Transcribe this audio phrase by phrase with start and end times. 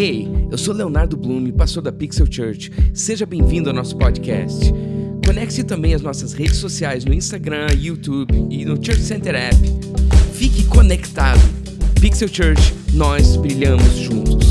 [0.00, 2.70] Ei, eu sou Leonardo Blume, pastor da Pixel Church.
[2.94, 4.72] Seja bem-vindo ao nosso podcast.
[5.26, 9.56] Conecte-se também às nossas redes sociais no Instagram, YouTube e no Church Center App.
[10.32, 11.40] Fique conectado.
[12.00, 14.46] Pixel Church, nós brilhamos juntos.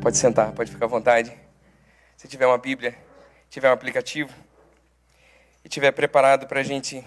[0.00, 1.32] Pode sentar, pode ficar à vontade.
[2.16, 2.94] Se tiver uma Bíblia,
[3.50, 4.32] tiver um aplicativo
[5.64, 7.02] e tiver preparado para a gente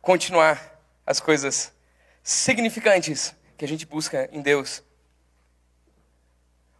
[0.00, 0.79] continuar
[1.10, 1.72] as coisas
[2.22, 4.80] significantes que a gente busca em Deus.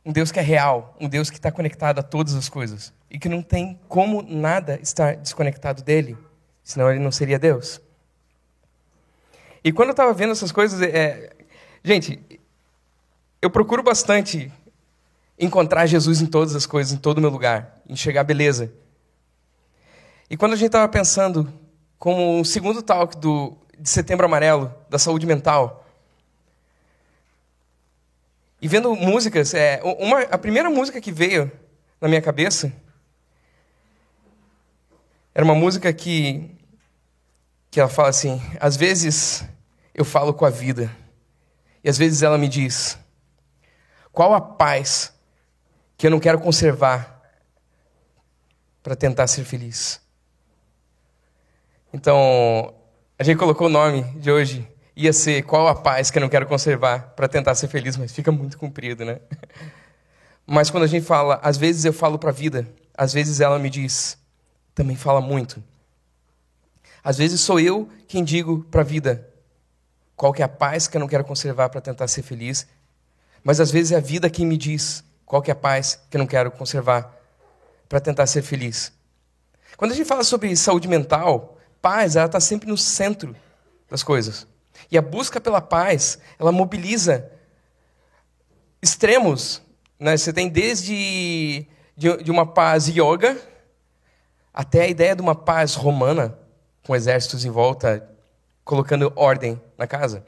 [0.06, 3.18] Um Deus que é real, um Deus que está conectado a todas as coisas e
[3.18, 6.16] que não tem como nada estar desconectado dele,
[6.62, 7.80] senão ele não seria Deus.
[9.64, 11.32] E quando eu estava vendo essas coisas, é...
[11.82, 12.40] gente,
[13.42, 14.52] eu procuro bastante
[15.36, 18.72] encontrar Jesus em todas as coisas, em todo o meu lugar, enxergar beleza.
[20.30, 21.52] E quando a gente estava pensando
[21.98, 25.86] como o segundo talk do, de Setembro Amarelo, da saúde mental,
[28.60, 31.50] e vendo músicas, é, uma, a primeira música que veio
[31.98, 32.70] na minha cabeça
[35.34, 36.54] era uma música que,
[37.70, 39.48] que ela fala assim: às vezes
[39.94, 40.94] eu falo com a vida,
[41.82, 42.98] e às vezes ela me diz,
[44.12, 45.14] qual a paz
[45.96, 47.18] que eu não quero conservar
[48.82, 50.00] para tentar ser feliz.
[51.92, 52.74] Então,
[53.20, 56.28] a gente colocou o nome de hoje, ia ser Qual a Paz que eu não
[56.30, 59.20] quero conservar para tentar ser feliz, mas fica muito comprido, né?
[60.46, 63.58] Mas quando a gente fala, às vezes eu falo para a vida, às vezes ela
[63.58, 64.16] me diz,
[64.74, 65.62] também fala muito.
[67.04, 69.28] Às vezes sou eu quem digo para a vida
[70.16, 72.66] qual que é a paz que eu não quero conservar para tentar ser feliz,
[73.44, 76.16] mas às vezes é a vida quem me diz qual que é a paz que
[76.16, 77.14] eu não quero conservar
[77.86, 78.90] para tentar ser feliz?
[79.76, 83.34] Quando a gente fala sobre saúde mental, paz, ela está sempre no centro
[83.88, 84.46] das coisas.
[84.90, 87.30] E a busca pela paz, ela mobiliza
[88.82, 89.62] extremos.
[89.98, 90.16] Né?
[90.16, 93.36] Você tem desde de, de uma paz yoga
[94.52, 96.36] até a ideia de uma paz romana,
[96.84, 98.08] com exércitos em volta,
[98.64, 100.24] colocando ordem na casa.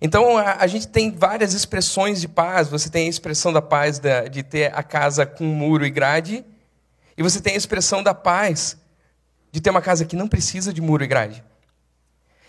[0.00, 2.68] Então a, a, gente tem várias expressões de paz.
[2.68, 6.44] Você tem a expressão da paz da, de ter a casa com muro e grade,
[7.16, 8.78] e você tem a expressão da paz
[9.50, 11.44] de ter uma casa que não precisa de muro e grade.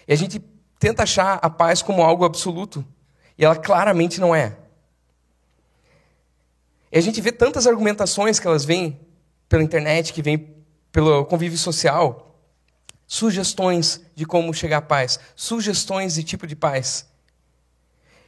[0.07, 0.39] E a gente
[0.79, 2.85] tenta achar a paz como algo absoluto,
[3.37, 4.57] e ela claramente não é.
[6.91, 8.99] E a gente vê tantas argumentações que elas vêm
[9.47, 10.53] pela internet, que vêm
[10.91, 12.37] pelo convívio social,
[13.07, 17.05] sugestões de como chegar à paz, sugestões de tipo de paz.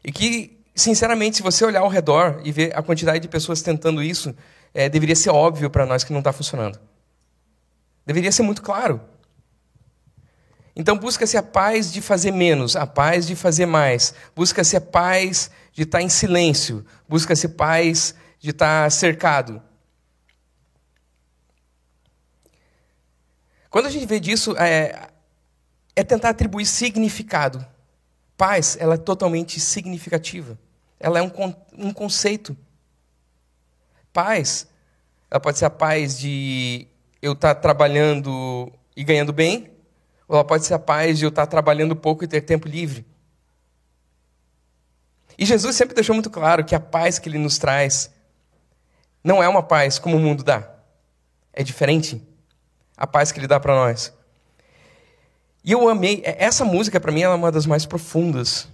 [0.03, 4.01] E que, sinceramente, se você olhar ao redor e ver a quantidade de pessoas tentando
[4.01, 4.35] isso,
[4.73, 6.79] é, deveria ser óbvio para nós que não está funcionando.
[8.05, 9.01] Deveria ser muito claro.
[10.75, 14.13] Então, busca-se a paz de fazer menos, a paz de fazer mais.
[14.35, 16.85] Busca-se a paz de estar em silêncio.
[17.07, 19.61] Busca-se paz de estar cercado.
[23.69, 25.09] Quando a gente vê disso, é,
[25.95, 27.65] é tentar atribuir significado
[28.37, 30.57] Paz, ela é totalmente significativa.
[30.99, 31.31] Ela é um,
[31.77, 32.57] um conceito.
[34.11, 34.67] Paz,
[35.29, 36.87] ela pode ser a paz de
[37.23, 39.71] eu estar trabalhando e ganhando bem,
[40.27, 43.05] ou ela pode ser a paz de eu estar trabalhando pouco e ter tempo livre.
[45.37, 48.11] E Jesus sempre deixou muito claro que a paz que ele nos traz
[49.23, 50.69] não é uma paz como o mundo dá.
[51.53, 52.21] É diferente
[52.97, 54.13] a paz que ele dá para nós.
[55.63, 56.21] E eu amei.
[56.25, 58.67] É, essa música, para mim, é uma das mais profundas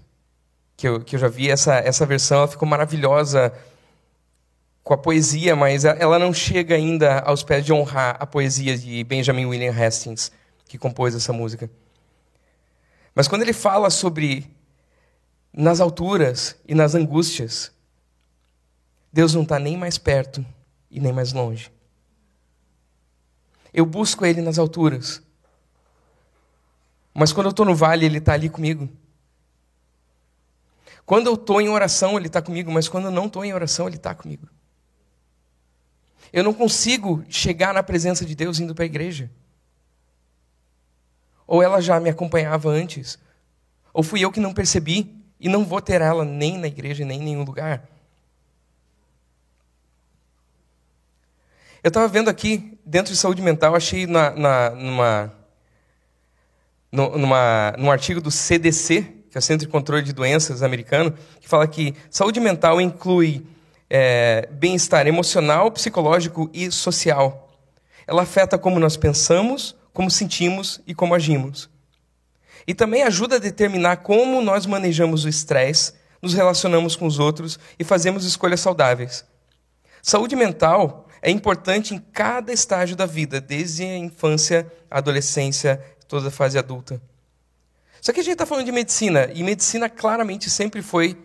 [0.76, 1.52] que eu, que eu já vi.
[1.52, 3.54] Essa, essa versão ela ficou maravilhosa
[4.90, 9.04] com a poesia, mas ela não chega ainda aos pés de honrar a poesia de
[9.04, 10.32] Benjamin William Hastings,
[10.66, 11.70] que compôs essa música.
[13.14, 14.50] Mas quando ele fala sobre
[15.54, 17.72] nas alturas e nas angústias,
[19.14, 20.44] Deus não está nem mais perto
[20.90, 21.72] e nem mais longe.
[23.72, 25.22] Eu busco Ele nas alturas.
[27.14, 28.90] Mas quando eu estou no vale, Ele está ali comigo.
[31.06, 33.86] Quando eu estou em oração, Ele está comigo, mas quando eu não estou em oração,
[33.86, 34.50] Ele está comigo.
[36.32, 39.30] Eu não consigo chegar na presença de Deus indo para a igreja.
[41.48, 43.18] Ou ela já me acompanhava antes,
[43.92, 47.20] ou fui eu que não percebi e não vou ter ela nem na igreja, nem
[47.20, 47.90] em nenhum lugar.
[51.82, 55.34] Eu estava vendo aqui, dentro de saúde mental, achei na, na, numa,
[56.92, 61.48] numa, num artigo do CDC, que é o Centro de Controle de Doenças americano, que
[61.48, 63.48] fala que saúde mental inclui
[63.90, 67.50] é, bem-estar emocional, psicológico e social.
[68.06, 71.70] Ela afeta como nós pensamos, como sentimos e como agimos.
[72.68, 77.58] E também ajuda a determinar como nós manejamos o estresse, nos relacionamos com os outros
[77.80, 79.26] e fazemos escolhas saudáveis.
[80.02, 86.28] Saúde mental é importante em cada estágio da vida, desde a infância, a adolescência, toda
[86.28, 87.02] a fase adulta.
[88.02, 91.18] Só que a gente está falando de medicina, e medicina claramente sempre foi,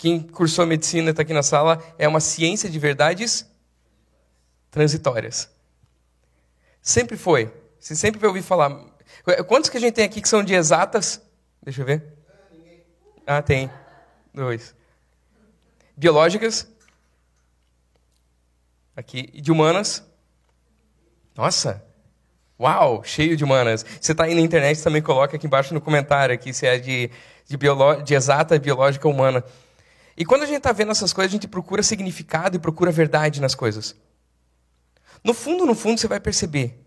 [0.00, 3.46] quem cursou medicina está aqui na sala, é uma ciência de verdades
[4.70, 5.50] transitórias.
[6.80, 7.52] Sempre foi.
[7.78, 8.82] Você sempre vai ouvir falar.
[9.46, 11.20] Quantos que a gente tem aqui que são de exatas?
[11.62, 12.02] Deixa eu ver.
[13.26, 13.70] Ah, tem.
[14.32, 14.74] Dois.
[15.94, 16.66] Biológicas?
[18.96, 19.28] Aqui.
[19.34, 20.02] E de humanas?
[21.36, 21.84] Nossa!
[22.58, 23.84] Uau, cheio de humanas.
[24.00, 27.10] Você está aí na internet, também coloca aqui embaixo no comentário aqui se é de,
[27.46, 29.44] de, biolo, de exata, biológica ou humana.
[30.20, 33.40] E quando a gente está vendo essas coisas, a gente procura significado e procura verdade
[33.40, 33.96] nas coisas.
[35.24, 36.78] No fundo, no fundo, você vai perceber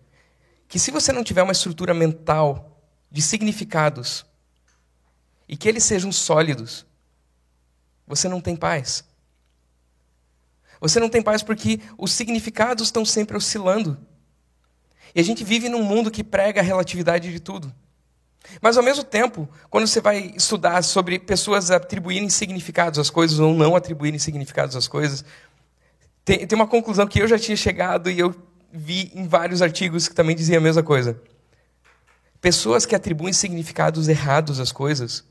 [0.67, 4.23] que se você não tiver uma estrutura mental de significados
[5.49, 6.85] e que eles sejam sólidos,
[8.05, 9.03] você não tem paz.
[10.79, 13.97] Você não tem paz porque os significados estão sempre oscilando.
[15.15, 17.73] E a gente vive num mundo que prega a relatividade de tudo.
[18.61, 23.53] Mas ao mesmo tempo, quando você vai estudar sobre pessoas atribuírem significados às coisas ou
[23.53, 25.23] não atribuírem significados às coisas,
[26.25, 28.35] tem, tem uma conclusão que eu já tinha chegado e eu
[28.71, 31.19] vi em vários artigos que também diziam a mesma coisa.
[32.41, 35.23] Pessoas que atribuem significados errados às coisas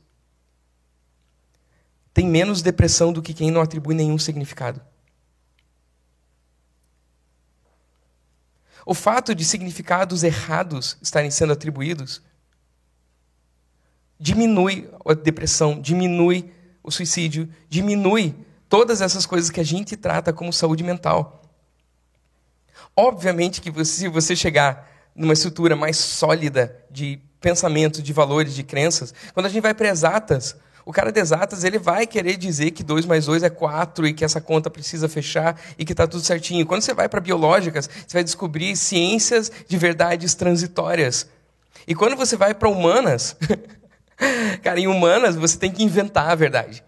[2.13, 4.81] têm menos depressão do que quem não atribui nenhum significado.
[8.85, 12.21] O fato de significados errados estarem sendo atribuídos
[14.19, 16.51] diminui a depressão, diminui
[16.83, 18.35] o suicídio, diminui
[18.69, 21.41] todas essas coisas que a gente trata como saúde mental.
[22.95, 28.63] Obviamente que você, se você chegar numa estrutura mais sólida de pensamento, de valores, de
[28.63, 30.55] crenças, quando a gente vai para exatas,
[30.85, 34.13] o cara de exatas, ele vai querer dizer que 2 mais 2 é 4 e
[34.13, 36.65] que essa conta precisa fechar e que está tudo certinho.
[36.65, 41.27] Quando você vai para biológicas, você vai descobrir ciências de verdades transitórias.
[41.87, 43.35] E quando você vai para humanas,
[44.61, 46.83] cara, em humanas você tem que inventar a verdade.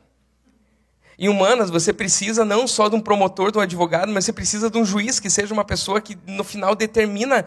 [1.17, 4.69] Em humanas, você precisa não só de um promotor, de um advogado, mas você precisa
[4.69, 7.45] de um juiz que seja uma pessoa que, no final, determina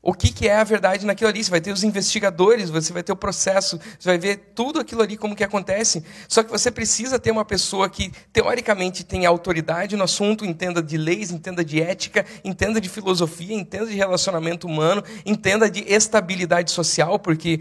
[0.00, 1.44] o que, que é a verdade naquilo ali.
[1.44, 5.02] Você vai ter os investigadores, você vai ter o processo, você vai ver tudo aquilo
[5.02, 6.02] ali como que acontece.
[6.26, 10.96] Só que você precisa ter uma pessoa que, teoricamente, tenha autoridade no assunto, entenda de
[10.96, 17.18] leis, entenda de ética, entenda de filosofia, entenda de relacionamento humano, entenda de estabilidade social,
[17.18, 17.60] porque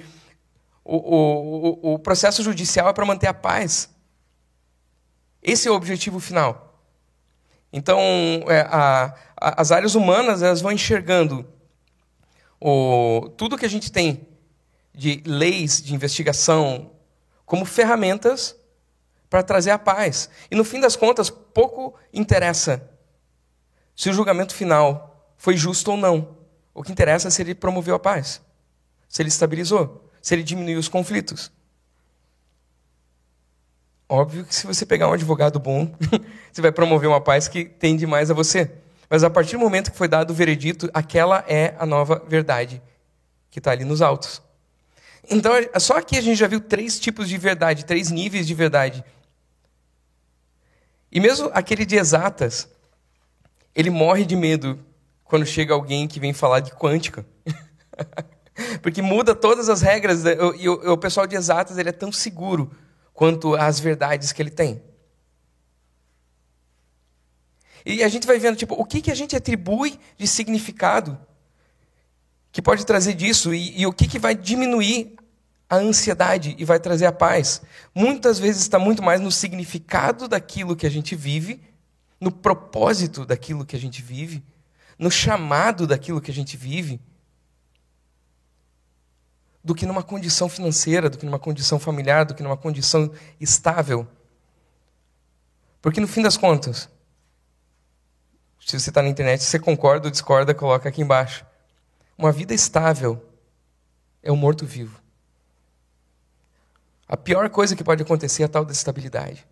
[0.84, 3.90] o, o, o processo judicial é para manter a paz.
[5.42, 6.82] Esse é o objetivo final.
[7.72, 8.00] Então,
[8.48, 11.48] é, a, a, as áreas humanas elas vão enxergando
[12.60, 14.28] o, tudo que a gente tem
[14.94, 16.92] de leis de investigação
[17.46, 18.56] como ferramentas
[19.30, 20.30] para trazer a paz.
[20.52, 22.90] E no fim das contas, pouco interessa
[23.96, 26.38] se o julgamento final foi justo ou não.
[26.74, 28.42] O que interessa é se ele promoveu a paz,
[29.10, 31.52] se ele estabilizou, se ele diminuiu os conflitos.
[34.08, 35.94] Óbvio que se você pegar um advogado bom,
[36.50, 38.72] você vai promover uma paz que tende mais a você.
[39.10, 42.82] Mas a partir do momento que foi dado o veredito, aquela é a nova verdade
[43.52, 44.42] que está ali nos autos.
[45.30, 49.04] Então, só aqui a gente já viu três tipos de verdade, três níveis de verdade.
[51.12, 52.70] E mesmo aquele de exatas,
[53.76, 54.80] ele morre de medo
[55.26, 57.26] quando chega alguém que vem falar de quântica.
[58.82, 60.34] Porque muda todas as regras, né?
[60.58, 62.72] e o pessoal de exatas ele é tão seguro
[63.14, 64.82] quanto às verdades que ele tem.
[67.86, 71.18] E a gente vai vendo, tipo, o que, que a gente atribui de significado
[72.52, 75.16] que pode trazer disso e, e o que, que vai diminuir
[75.70, 77.62] a ansiedade e vai trazer a paz.
[77.96, 81.60] Muitas vezes está muito mais no significado daquilo que a gente vive,
[82.22, 84.44] no propósito daquilo que a gente vive,
[85.00, 87.02] no chamado daquilo que a gente vive,
[89.64, 94.06] do que numa condição financeira, do que numa condição familiar, do que numa condição estável.
[95.82, 96.90] Porque no fim das contas,
[98.60, 101.46] se você está na internet, se você concorda ou discorda, coloca aqui embaixo.
[102.18, 103.24] Uma vida estável
[104.22, 105.02] é um morto-vivo.
[107.08, 109.46] A pior coisa que pode acontecer é a tal da estabilidade.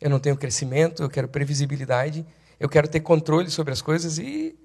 [0.00, 2.26] Eu não tenho crescimento, eu quero previsibilidade,
[2.58, 4.58] eu quero ter controle sobre as coisas e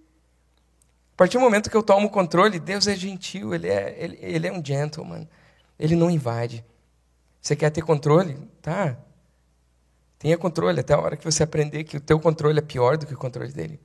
[1.16, 4.48] a partir do momento que eu tomo controle, Deus é gentil, ele é, ele, ele
[4.48, 5.28] é um gentleman,
[5.80, 6.64] ele não invade.
[7.42, 8.38] Você quer ter controle?
[8.62, 8.98] Tá,
[10.26, 13.06] Tenha controle até a hora que você aprender que o teu controle é pior do
[13.06, 13.80] que o controle dele.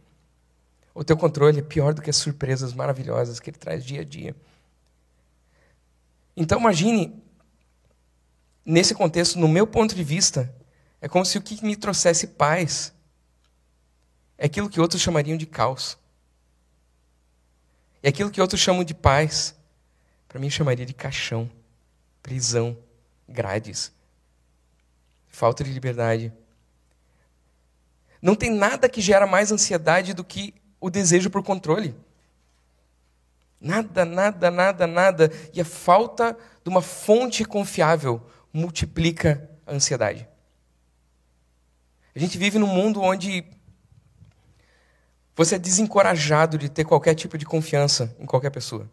[0.95, 4.05] O teu controle é pior do que as surpresas maravilhosas que ele traz dia a
[4.05, 4.35] dia.
[6.37, 7.23] Então imagine,
[8.65, 10.51] nesse contexto, no meu ponto de vista,
[11.01, 12.93] é como se o que me trouxesse paz
[14.39, 15.99] é aquilo que outros chamariam de caos.
[18.03, 19.55] E aquilo que outros chamam de paz,
[20.29, 21.51] para mim chamaria de caixão,
[22.23, 22.77] prisão,
[23.29, 23.93] grades,
[25.29, 26.33] falta de liberdade.
[28.21, 31.95] Não tem nada que gera mais ansiedade do que o desejo por controle.
[33.61, 35.33] Nada, nada, nada, nada.
[35.53, 40.27] E a falta de uma fonte confiável multiplica a ansiedade.
[42.15, 43.45] A gente vive num mundo onde
[45.41, 48.87] você é desencorajado de ter qualquer tipo de confiança em qualquer pessoa.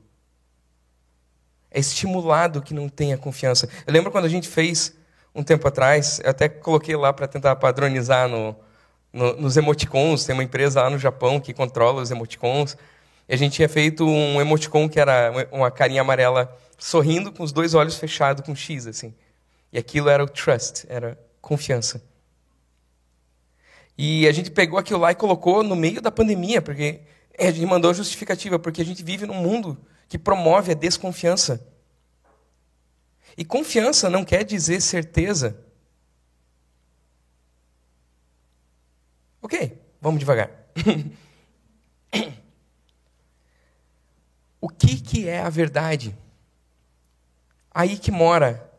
[1.69, 3.67] É estimulado que não tenha confiança.
[3.85, 4.95] Eu lembro quando a gente fez
[5.35, 8.55] um tempo atrás, eu até coloquei lá para tentar padronizar no,
[9.11, 10.23] no, nos emoticons.
[10.23, 12.77] Tem uma empresa lá no Japão que controla os emoticons.
[13.27, 17.51] E a gente tinha feito um emoticon que era uma carinha amarela sorrindo com os
[17.51, 19.13] dois olhos fechados com X, assim.
[19.73, 22.01] E aquilo era o trust, era confiança.
[23.97, 27.01] E a gente pegou aquilo lá e colocou no meio da pandemia, porque
[27.37, 29.77] a gente mandou justificativa, porque a gente vive num mundo
[30.07, 31.65] que promove a desconfiança.
[33.35, 35.63] E confiança não quer dizer certeza.
[39.41, 40.51] Ok, vamos devagar.
[44.61, 46.17] o que, que é a verdade?
[47.71, 48.71] Aí que mora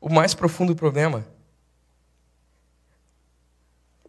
[0.00, 1.26] o mais profundo problema.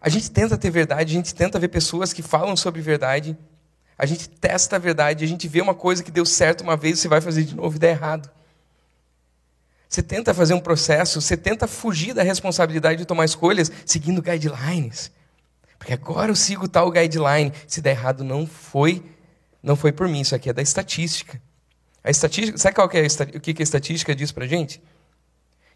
[0.01, 3.37] A gente tenta ter verdade, a gente tenta ver pessoas que falam sobre verdade,
[3.95, 6.99] a gente testa a verdade, a gente vê uma coisa que deu certo uma vez,
[6.99, 8.27] você vai fazer de novo e dá errado.
[9.87, 15.11] Você tenta fazer um processo, você tenta fugir da responsabilidade de tomar escolhas seguindo guidelines.
[15.77, 17.51] Porque agora eu sigo tal guideline.
[17.67, 19.03] Se der errado, não foi,
[19.61, 20.21] não foi por mim.
[20.21, 21.41] Isso aqui é da estatística.
[22.03, 24.81] A estatística, sabe qual que é a, o que a estatística diz para gente?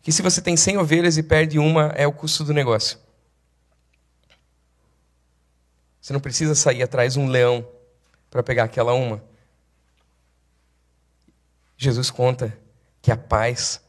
[0.02, 2.98] Que se você tem 100 ovelhas e perde uma, é o custo do negócio.
[6.06, 7.68] Você não precisa sair atrás de um leão
[8.30, 9.24] para pegar aquela uma.
[11.76, 12.56] Jesus conta
[13.02, 13.82] que a paz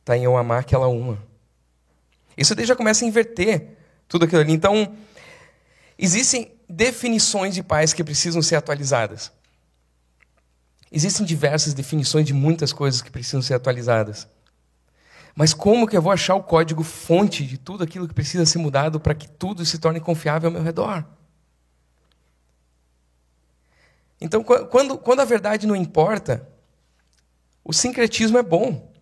[0.00, 1.18] está em eu amar aquela uma.
[2.36, 3.68] Isso daí já começa a inverter
[4.06, 4.52] tudo aquilo ali.
[4.52, 4.94] Então,
[5.98, 9.32] existem definições de paz que precisam ser atualizadas.
[10.92, 14.28] Existem diversas definições de muitas coisas que precisam ser atualizadas.
[15.40, 18.58] Mas como que eu vou achar o código fonte de tudo aquilo que precisa ser
[18.58, 21.02] mudado para que tudo se torne confiável ao meu redor?
[24.20, 26.46] Então, quando, quando a verdade não importa,
[27.64, 28.92] o sincretismo é bom.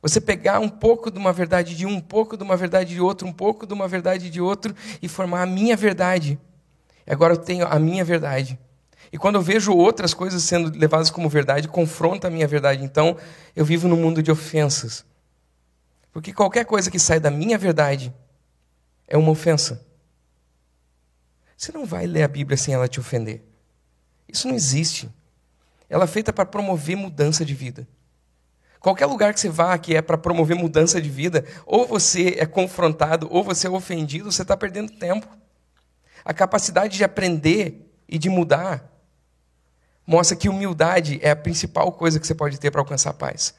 [0.00, 3.00] Você pegar um pouco de uma verdade de um, um pouco de uma verdade de
[3.00, 4.72] outro, um pouco de uma verdade de outro
[5.02, 6.38] e formar a minha verdade.
[7.04, 8.56] Agora eu tenho a minha verdade.
[9.12, 12.84] E quando eu vejo outras coisas sendo levadas como verdade, confronta a minha verdade.
[12.84, 13.16] Então,
[13.56, 15.04] eu vivo num mundo de ofensas.
[16.12, 18.14] Porque qualquer coisa que sai da minha verdade
[19.08, 19.84] é uma ofensa.
[21.56, 23.42] Você não vai ler a Bíblia sem ela te ofender.
[24.28, 25.10] Isso não existe.
[25.88, 27.86] Ela é feita para promover mudança de vida.
[28.80, 32.44] Qualquer lugar que você vá que é para promover mudança de vida, ou você é
[32.44, 35.28] confrontado, ou você é ofendido, você está perdendo tempo.
[36.24, 38.90] A capacidade de aprender e de mudar
[40.04, 43.54] mostra que humildade é a principal coisa que você pode ter para alcançar paz.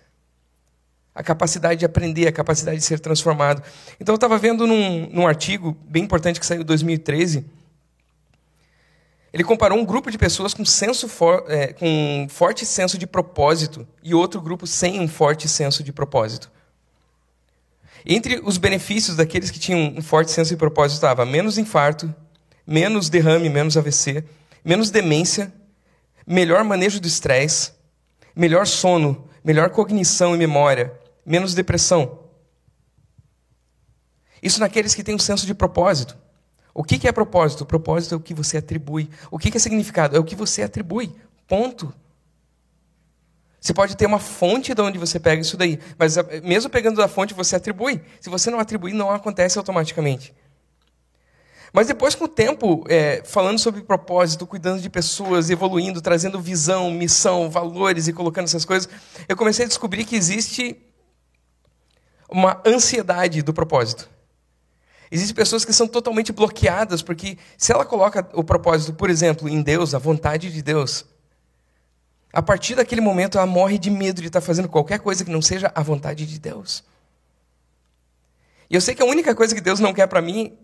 [1.15, 3.61] A capacidade de aprender, a capacidade de ser transformado.
[3.99, 7.45] Então, eu estava vendo num, num artigo bem importante que saiu em 2013.
[9.33, 13.07] Ele comparou um grupo de pessoas com, senso for, é, com um forte senso de
[13.07, 16.51] propósito e outro grupo sem um forte senso de propósito.
[18.05, 22.13] Entre os benefícios daqueles que tinham um forte senso de propósito estava menos infarto,
[22.67, 24.23] menos derrame, menos AVC,
[24.63, 25.51] menos demência,
[26.27, 27.71] melhor manejo do estresse,
[28.35, 30.93] melhor sono, melhor cognição e memória,
[31.25, 32.19] menos depressão.
[34.41, 36.17] Isso naqueles que têm um senso de propósito.
[36.73, 37.65] O que é propósito?
[37.65, 39.09] Propósito é o que você atribui.
[39.29, 40.15] O que é significado?
[40.15, 41.15] É o que você atribui.
[41.47, 41.93] Ponto.
[43.63, 46.97] Você pode ter uma fonte de onde você pega isso daí, mas eh, mesmo pegando
[46.97, 48.01] da fonte, você atribui.
[48.19, 50.33] Se você não atribuir, não acontece automaticamente.
[51.71, 56.91] Mas depois, com o tempo, é, falando sobre propósito, cuidando de pessoas, evoluindo, trazendo visão,
[56.91, 58.89] missão, valores e colocando essas coisas,
[59.29, 60.77] eu comecei a descobrir que existe
[62.33, 64.09] uma ansiedade do propósito.
[65.11, 69.61] Existem pessoas que são totalmente bloqueadas, porque se ela coloca o propósito, por exemplo, em
[69.61, 71.05] Deus, a vontade de Deus,
[72.33, 75.43] a partir daquele momento ela morre de medo de estar fazendo qualquer coisa que não
[75.43, 76.83] seja a vontade de Deus.
[78.67, 80.57] E eu sei que a única coisa que Deus não quer para mim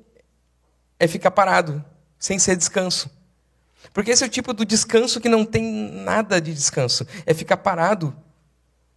[1.00, 1.86] é ficar parado,
[2.18, 3.12] sem ser descanso.
[3.94, 7.06] Porque esse é o tipo do descanso que não tem nada de descanso.
[7.28, 8.16] É ficar parado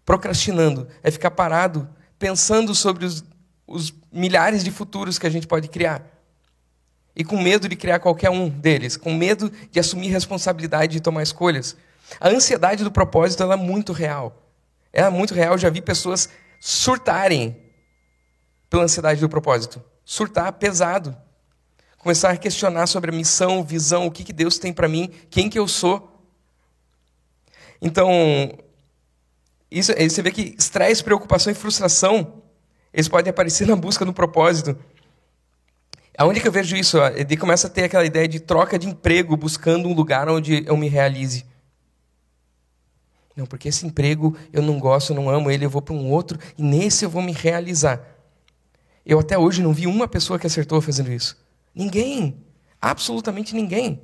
[0.06, 1.86] procrastinando, é ficar parado
[2.22, 3.24] pensando sobre os,
[3.66, 6.06] os milhares de futuros que a gente pode criar.
[7.16, 11.24] E com medo de criar qualquer um deles, com medo de assumir responsabilidade de tomar
[11.24, 11.76] escolhas.
[12.20, 14.40] A ansiedade do propósito é muito real.
[14.92, 15.58] Ela é muito real.
[15.58, 16.28] Já vi pessoas
[16.60, 17.56] surtarem
[18.70, 19.82] pela ansiedade do propósito.
[20.04, 21.16] Surtar pesado.
[21.98, 25.50] Começar a questionar sobre a missão, visão, o que, que Deus tem para mim, quem
[25.50, 26.22] que eu sou.
[27.80, 28.56] Então,
[29.78, 32.42] isso, você vê que estresse, preocupação e frustração,
[32.92, 34.76] eles podem aparecer na busca do propósito.
[36.16, 36.98] Aonde que eu vejo isso?
[37.16, 40.76] Ele começa a ter aquela ideia de troca de emprego, buscando um lugar onde eu
[40.76, 41.44] me realize.
[43.34, 46.38] Não, porque esse emprego eu não gosto, não amo ele, eu vou para um outro
[46.58, 48.06] e nesse eu vou me realizar.
[49.06, 51.36] Eu até hoje não vi uma pessoa que acertou fazendo isso.
[51.74, 52.36] Ninguém.
[52.80, 54.02] Absolutamente ninguém.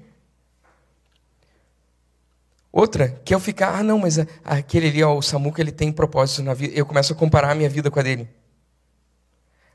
[2.71, 6.43] Outra, que eu ficar, ah, não, mas aquele ali, ó, o Samuca, ele tem propósito
[6.43, 6.75] na vida.
[6.75, 8.29] Eu começo a comparar a minha vida com a dele.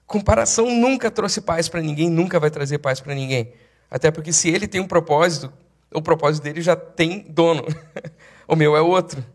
[0.06, 3.54] Comparação nunca trouxe paz para ninguém, nunca vai trazer paz para ninguém.
[3.90, 5.52] Até porque se ele tem um propósito,
[5.92, 7.66] o propósito dele já tem dono.
[8.48, 9.26] o meu é outro.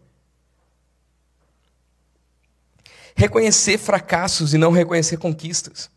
[3.17, 5.91] Reconhecer fracassos e não reconhecer conquistas.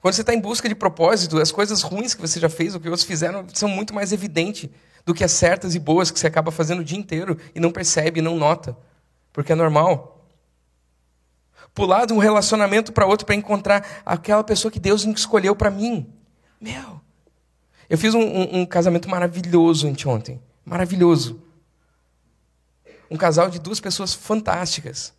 [0.00, 2.80] Quando você está em busca de propósito, as coisas ruins que você já fez, o
[2.80, 4.70] que outros fizeram, são muito mais evidentes
[5.08, 7.72] do que as certas e boas que você acaba fazendo o dia inteiro e não
[7.72, 8.76] percebe, não nota,
[9.32, 10.14] porque é normal
[11.74, 16.12] pular de um relacionamento para outro para encontrar aquela pessoa que Deus escolheu para mim.
[16.60, 17.00] Meu,
[17.88, 20.42] eu fiz um, um, um casamento maravilhoso anteontem.
[20.64, 21.40] Maravilhoso.
[23.08, 25.14] Um casal de duas pessoas fantásticas,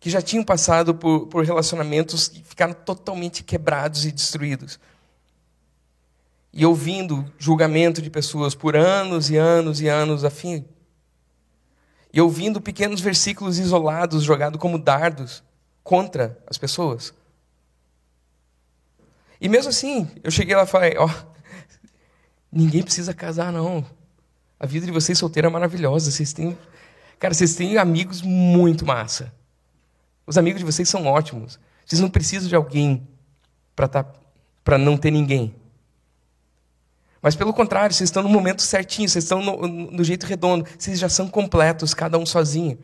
[0.00, 4.80] que já tinham passado por, por relacionamentos que ficaram totalmente quebrados e destruídos.
[6.52, 10.64] E ouvindo julgamento de pessoas por anos e anos e anos a fim.
[12.12, 15.44] E ouvindo pequenos versículos isolados jogados como dardos
[15.84, 17.14] contra as pessoas.
[19.40, 21.40] E mesmo assim, eu cheguei lá e falei: Ó, oh,
[22.50, 23.86] ninguém precisa casar, não.
[24.58, 26.10] A vida de vocês solteira é maravilhosa.
[26.10, 26.58] Vocês têm.
[27.18, 29.32] Cara, vocês têm amigos muito massa.
[30.26, 31.58] Os amigos de vocês são ótimos.
[31.86, 33.08] Vocês não precisam de alguém
[33.74, 34.06] para tá,
[34.78, 35.54] não ter ninguém.
[37.22, 40.98] Mas pelo contrário, vocês estão no momento certinho, vocês estão no, no jeito redondo, vocês
[40.98, 42.78] já são completos, cada um sozinho.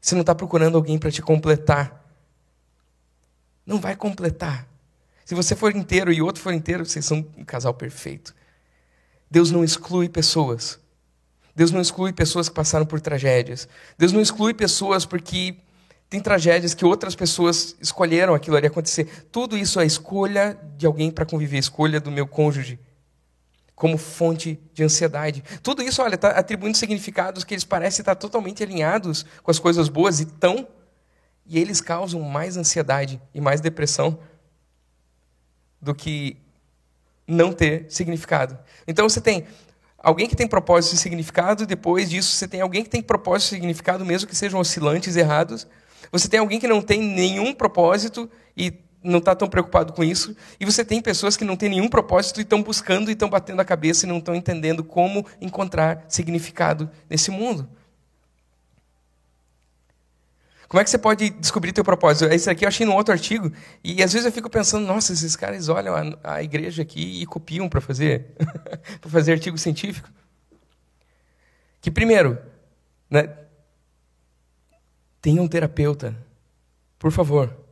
[0.00, 2.04] Você não está procurando alguém para te completar.
[3.64, 4.66] Não vai completar.
[5.24, 8.34] Se você for inteiro e outro for inteiro, vocês são um casal perfeito.
[9.30, 10.80] Deus não exclui pessoas.
[11.54, 13.68] Deus não exclui pessoas que passaram por tragédias.
[13.96, 15.56] Deus não exclui pessoas porque
[16.08, 19.26] tem tragédias que outras pessoas escolheram aquilo ali acontecer.
[19.30, 22.78] Tudo isso é escolha de alguém para conviver, escolha do meu cônjuge
[23.78, 25.42] como fonte de ansiedade.
[25.62, 29.88] Tudo isso, olha, está atribuindo significados que eles parecem estar totalmente alinhados com as coisas
[29.88, 30.66] boas e tão,
[31.46, 34.18] e eles causam mais ansiedade e mais depressão
[35.80, 36.36] do que
[37.24, 38.58] não ter significado.
[38.84, 39.46] Então você tem
[39.96, 43.54] alguém que tem propósito e significado, depois disso você tem alguém que tem propósito e
[43.58, 45.68] significado, mesmo que sejam oscilantes errados.
[46.10, 50.36] Você tem alguém que não tem nenhum propósito e não está tão preocupado com isso.
[50.58, 53.60] E você tem pessoas que não têm nenhum propósito e estão buscando e estão batendo
[53.60, 57.68] a cabeça e não estão entendendo como encontrar significado nesse mundo.
[60.68, 62.30] Como é que você pode descobrir teu propósito?
[62.30, 63.50] Esse aqui eu achei num outro artigo
[63.82, 67.24] e às vezes eu fico pensando, nossa, esses caras olham a, a igreja aqui e
[67.24, 68.26] copiam para fazer,
[69.00, 70.10] para fazer artigo científico.
[71.80, 72.36] Que primeiro,
[73.08, 73.34] né,
[75.22, 76.14] tenha um terapeuta,
[76.98, 77.67] por favor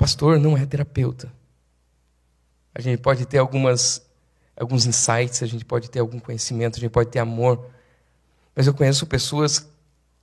[0.00, 1.30] pastor não é terapeuta.
[2.74, 4.00] A gente pode ter algumas,
[4.56, 7.66] alguns insights, a gente pode ter algum conhecimento, a gente pode ter amor.
[8.56, 9.68] Mas eu conheço pessoas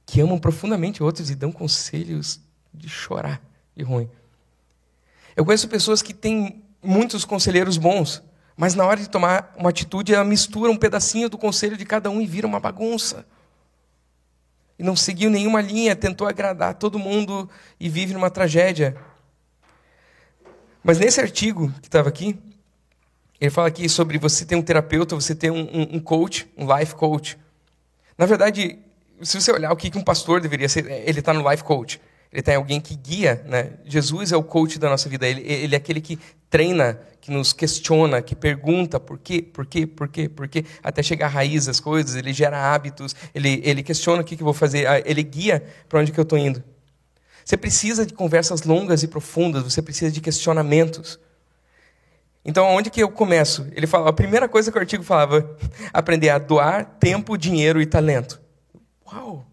[0.04, 2.40] que amam profundamente outros e dão conselhos
[2.74, 3.40] de chorar
[3.76, 4.10] e ruim.
[5.36, 8.24] Eu conheço pessoas que têm muitos conselheiros bons,
[8.56, 12.10] mas na hora de tomar uma atitude, ela mistura um pedacinho do conselho de cada
[12.10, 13.28] um e vira uma bagunça.
[14.80, 17.48] E não seguiu nenhuma linha, tentou agradar todo mundo
[17.80, 18.98] e vive numa tragédia.
[20.84, 22.38] Mas nesse artigo que estava aqui,
[23.40, 26.66] ele fala aqui sobre você ter um terapeuta, você ter um, um, um coach, um
[26.78, 27.38] life coach.
[28.18, 28.80] Na verdade,
[29.22, 32.02] se você olhar o que um pastor deveria ser, ele está no life coach.
[32.32, 33.74] Ele tem alguém que guia, né?
[33.86, 35.28] Jesus é o coach da nossa vida.
[35.28, 39.88] Ele, ele é aquele que treina, que nos questiona, que pergunta por quê, por quê,
[39.88, 42.16] por quê, por quê, até chegar à raiz das coisas.
[42.16, 46.00] Ele gera hábitos, ele, ele questiona o que, que eu vou fazer, ele guia para
[46.00, 46.64] onde que eu estou indo.
[47.48, 51.18] Você precisa de conversas longas e profundas, você precisa de questionamentos.
[52.44, 53.66] Então, onde que eu começo?
[53.72, 55.58] Ele fala, a primeira coisa que o artigo falava,
[55.94, 58.42] aprender a doar tempo, dinheiro e talento.
[59.10, 59.48] Uau!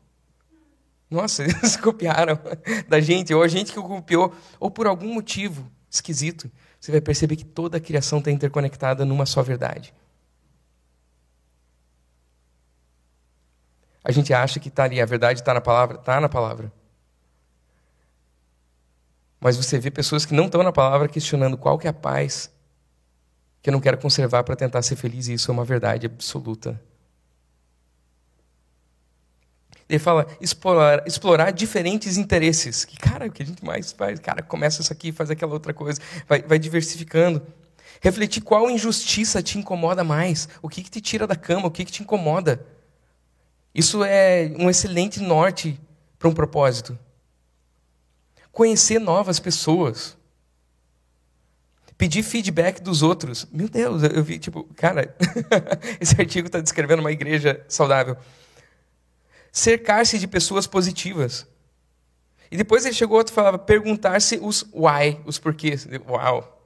[1.09, 2.37] Nossa, eles copiaram
[2.88, 7.37] da gente, ou a gente que copiou, ou por algum motivo esquisito, você vai perceber
[7.37, 9.94] que toda a criação está interconectada numa só verdade.
[14.02, 16.72] A gente acha que está ali, a verdade está na palavra, está na palavra.
[19.44, 22.50] Mas você vê pessoas que não estão na palavra questionando qual que é a paz
[23.61, 26.80] que eu não quero conservar para tentar ser feliz, e isso é uma verdade absoluta.
[29.87, 32.87] Ele fala explorar, explorar diferentes interesses.
[32.87, 34.18] Que, cara, o que a gente mais faz?
[34.18, 36.00] Cara, começa isso aqui, faz aquela outra coisa.
[36.26, 37.42] Vai, vai diversificando.
[38.00, 40.48] Refletir qual injustiça te incomoda mais.
[40.62, 42.64] O que, que te tira da cama, o que, que te incomoda.
[43.74, 45.78] Isso é um excelente norte
[46.18, 46.98] para um propósito.
[48.55, 50.17] Conhecer novas pessoas.
[51.99, 53.47] Pedir feedback dos outros.
[53.53, 55.14] Meu Deus, eu vi, tipo, cara,
[56.01, 58.17] esse artigo está descrevendo uma igreja saudável
[59.55, 61.47] cercar-se de pessoas positivas.
[62.51, 65.87] E depois ele chegou outro e falava, perguntar-se os why, os porquês.
[66.09, 66.61] Uau!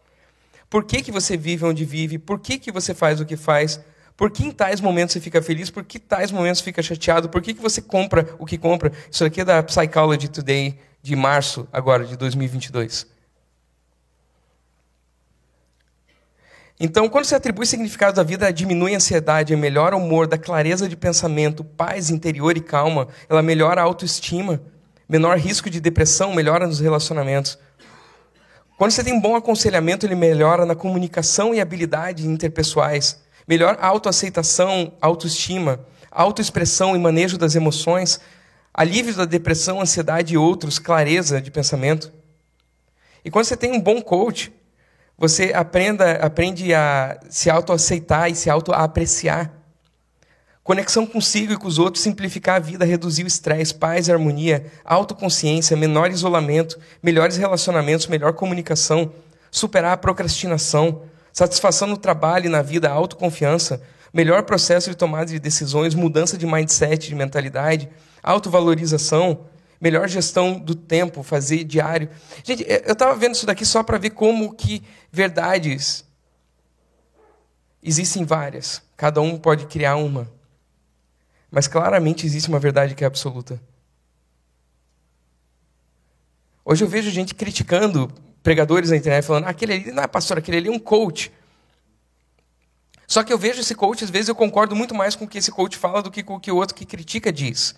[0.70, 2.18] Por que, que você vive onde vive?
[2.18, 3.78] Por que, que você faz o que faz?
[4.16, 5.68] Por que em tais momentos você fica feliz?
[5.68, 7.28] Por que em tais momentos fica chateado?
[7.28, 8.90] Por que, que você compra o que compra?
[9.10, 13.06] Isso aqui é da Psychology Today, de março agora, de 2022.
[16.78, 20.86] Então, quando se atribui significado à vida, diminui a ansiedade, melhora o humor, dá clareza
[20.88, 24.60] de pensamento, paz interior e calma, ela melhora a autoestima,
[25.08, 27.58] menor risco de depressão, melhora nos relacionamentos.
[28.76, 33.18] Quando você tem bom aconselhamento, ele melhora na comunicação e habilidades interpessoais,
[33.48, 35.80] melhor autoaceitação, autoestima,
[36.12, 38.20] autoexpressão e manejo das emoções,
[38.78, 42.12] alívio da depressão, ansiedade e outros, clareza de pensamento.
[43.24, 44.52] E quando você tem um bom coach,
[45.18, 49.52] você aprenda, aprende a se autoaceitar e se autoapreciar.
[50.62, 55.76] Conexão consigo e com os outros, simplificar a vida, reduzir o estresse, paz, harmonia, autoconsciência,
[55.76, 59.12] menor isolamento, melhores relacionamentos, melhor comunicação,
[59.50, 63.82] superar a procrastinação, satisfação no trabalho e na vida, autoconfiança,
[64.14, 67.88] melhor processo de tomada de decisões, mudança de mindset, de mentalidade,
[68.22, 69.46] autovalorização,
[69.80, 72.08] melhor gestão do tempo, fazer diário.
[72.42, 76.04] Gente, eu estava vendo isso daqui só para ver como que verdades
[77.82, 78.82] existem várias.
[78.96, 80.30] Cada um pode criar uma.
[81.50, 83.60] Mas claramente existe uma verdade que é absoluta.
[86.64, 90.36] Hoje eu vejo gente criticando pregadores na internet, falando: ah, aquele ali não é pastor,
[90.36, 91.32] aquele ali é um coach.
[93.06, 95.38] Só que eu vejo esse coach, às vezes eu concordo muito mais com o que
[95.38, 97.74] esse coach fala do que com o que o outro que critica diz.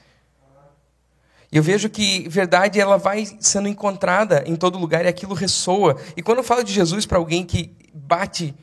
[1.52, 5.96] E eu vejo que verdade ela vai sendo encontrada em todo lugar e aquilo ressoa.
[6.16, 8.54] E quando eu falo de Jesus para alguém que bate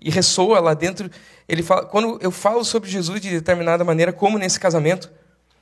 [0.00, 1.10] e ressoa lá dentro,
[1.48, 5.10] ele fala, quando eu falo sobre Jesus de determinada maneira, como nesse casamento,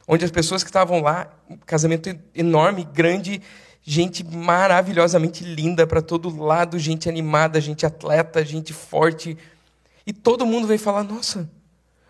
[0.07, 1.31] onde as pessoas que estavam lá,
[1.65, 3.41] casamento enorme, grande,
[3.83, 9.39] gente maravilhosamente linda para todo lado, gente animada, gente atleta, gente forte,
[10.07, 11.49] e todo mundo veio falar: "Nossa,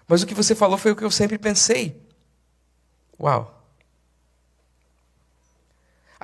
[0.09, 2.01] mas o que você falou foi o que eu sempre pensei".
[3.21, 3.54] Uau.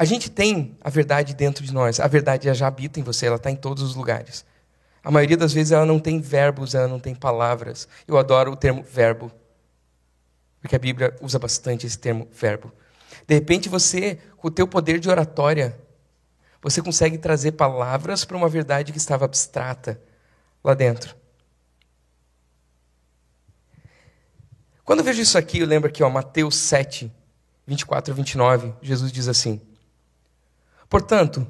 [0.00, 2.00] A gente tem a verdade dentro de nós.
[2.00, 4.46] A verdade já habita em você, ela está em todos os lugares.
[5.04, 7.86] A maioria das vezes ela não tem verbos, ela não tem palavras.
[8.08, 9.30] Eu adoro o termo verbo,
[10.58, 12.72] porque a Bíblia usa bastante esse termo verbo.
[13.26, 15.78] De repente você, com o teu poder de oratória,
[16.62, 20.00] você consegue trazer palavras para uma verdade que estava abstrata
[20.64, 21.14] lá dentro.
[24.82, 27.12] Quando eu vejo isso aqui, eu lembro aqui, ó, Mateus 7,
[27.66, 29.60] 24 e 29, Jesus diz assim:
[30.90, 31.46] Portanto,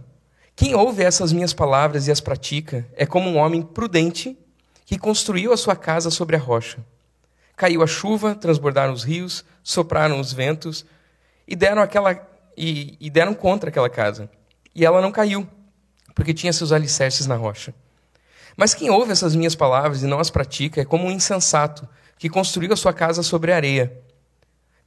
[0.55, 4.39] quem ouve essas minhas palavras e as pratica é como um homem prudente
[4.85, 6.79] que construiu a sua casa sobre a rocha.
[7.57, 10.85] Caiu a chuva, transbordaram os rios, sopraram os ventos
[11.49, 14.31] e deram aquela e, e deram contra aquela casa.
[14.75, 15.49] E ela não caiu,
[16.15, 17.75] porque tinha seus alicerces na rocha.
[18.57, 22.29] Mas quem ouve essas minhas palavras e não as pratica é como um insensato que
[22.29, 23.91] construiu a sua casa sobre a areia.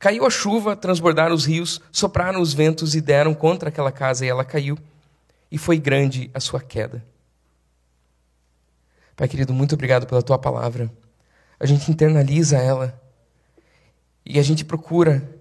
[0.04, 4.28] Caiu a chuva, transbordaram os rios, sopraram os ventos e deram contra aquela casa, e
[4.28, 4.78] ela caiu.
[5.50, 7.02] E foi grande a sua queda.
[9.16, 10.92] Pai querido, muito obrigado pela tua palavra.
[11.58, 13.02] A gente internaliza ela
[14.26, 15.39] e a gente procura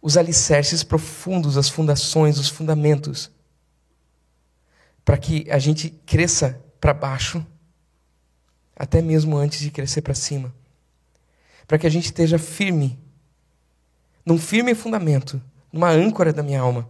[0.00, 3.30] os alicerces profundos, as fundações, os fundamentos,
[5.04, 7.46] para que a gente cresça para baixo,
[8.74, 10.52] até mesmo antes de crescer para cima
[11.72, 13.00] para que a gente esteja firme,
[14.26, 15.40] num firme fundamento,
[15.72, 16.86] numa âncora da minha alma,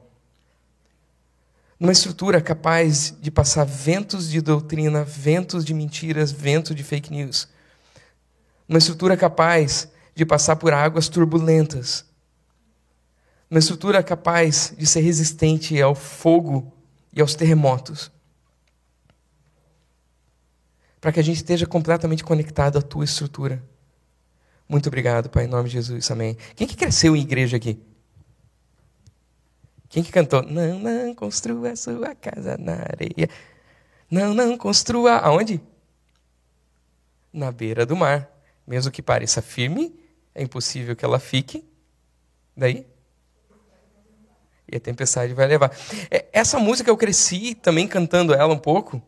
[1.78, 7.48] numa estrutura capaz de passar ventos de doutrina, ventos de mentiras, ventos de fake news,
[8.66, 12.04] numa estrutura capaz de passar por águas turbulentas,
[13.48, 16.72] uma estrutura capaz de ser resistente ao fogo
[17.12, 18.10] e aos terremotos.
[21.00, 23.62] Para que a gente esteja completamente conectado à tua estrutura.
[24.72, 26.10] Muito obrigado, Pai, em nome de Jesus.
[26.10, 26.34] Amém.
[26.56, 27.78] Quem que cresceu em igreja aqui?
[29.86, 30.42] Quem que cantou?
[30.42, 33.28] Não, não construa sua casa na areia.
[34.10, 35.18] Não, não construa.
[35.18, 35.60] Aonde?
[37.30, 38.30] Na beira do mar.
[38.66, 39.94] Mesmo que pareça firme,
[40.34, 41.62] é impossível que ela fique.
[42.56, 42.86] Daí?
[44.66, 45.70] E a tempestade vai levar.
[46.10, 49.02] É, essa música eu cresci também cantando ela um pouco.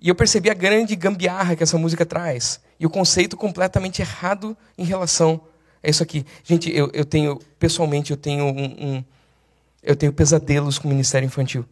[0.00, 2.66] E eu percebi a grande gambiarra que essa música traz.
[2.78, 5.40] E o conceito completamente errado em relação
[5.82, 6.24] a isso aqui.
[6.44, 9.04] Gente, eu, eu tenho, pessoalmente, eu tenho um, um
[9.82, 11.64] eu tenho pesadelos com o ministério infantil.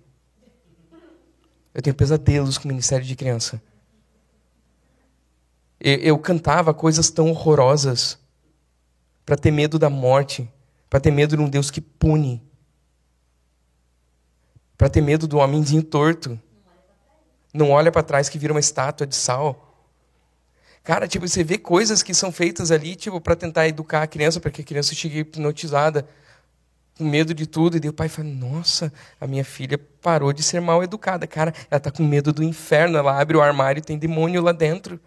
[1.75, 3.61] Eu tenho pesadelos com o ministério de criança.
[5.79, 8.19] Eu, eu cantava coisas tão horrorosas
[9.25, 10.51] para ter medo da morte,
[10.89, 12.43] para ter medo de um Deus que pune,
[14.79, 16.41] para ter medo do homenzinho torto.
[17.53, 19.66] Não olha para trás que vira uma estátua de sal.
[20.87, 24.39] Cara, tipo, você vê coisas que são feitas ali, tipo, para tentar educar a criança,
[24.39, 26.09] para que a criança chegue hipnotizada
[26.97, 27.77] com medo de tudo.
[27.77, 31.27] E daí o pai fala: Nossa, a minha filha parou de ser mal educada.
[31.27, 32.97] Cara, ela está com medo do inferno.
[32.97, 35.01] Ela abre o armário e tem demônio lá dentro.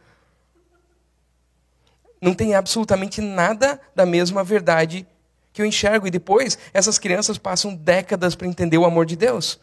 [2.21, 5.07] Não tem absolutamente nada da mesma verdade
[5.53, 6.05] que eu enxergo.
[6.05, 9.57] E depois, essas crianças passam décadas para entender o amor de Deus.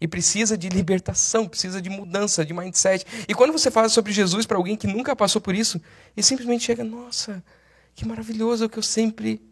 [0.00, 3.04] E precisa de libertação, precisa de mudança, de mindset.
[3.26, 5.80] E quando você fala sobre Jesus para alguém que nunca passou por isso,
[6.16, 7.42] ele simplesmente chega: Nossa,
[7.94, 9.42] que maravilhoso que eu sempre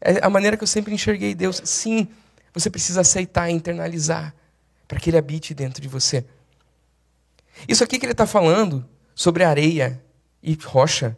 [0.00, 1.60] é a maneira que eu sempre enxerguei Deus.
[1.64, 2.08] Sim,
[2.54, 4.34] você precisa aceitar e internalizar
[4.86, 6.24] para que Ele habite dentro de você.
[7.66, 10.00] Isso aqui que ele está falando sobre areia
[10.42, 11.16] e rocha,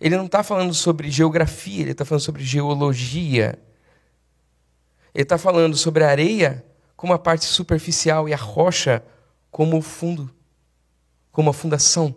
[0.00, 3.58] ele não está falando sobre geografia, ele está falando sobre geologia.
[5.14, 6.64] Ele está falando sobre areia
[7.00, 9.02] como a parte superficial e a rocha
[9.50, 10.30] como o fundo,
[11.32, 12.14] como a fundação.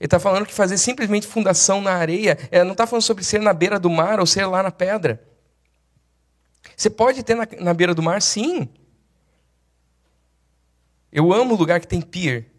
[0.00, 3.40] Ele está falando que fazer simplesmente fundação na areia, é, não está falando sobre ser
[3.40, 5.24] na beira do mar ou ser lá na pedra.
[6.76, 8.68] Você pode ter na, na beira do mar, sim.
[11.12, 12.50] Eu amo o lugar que tem pier.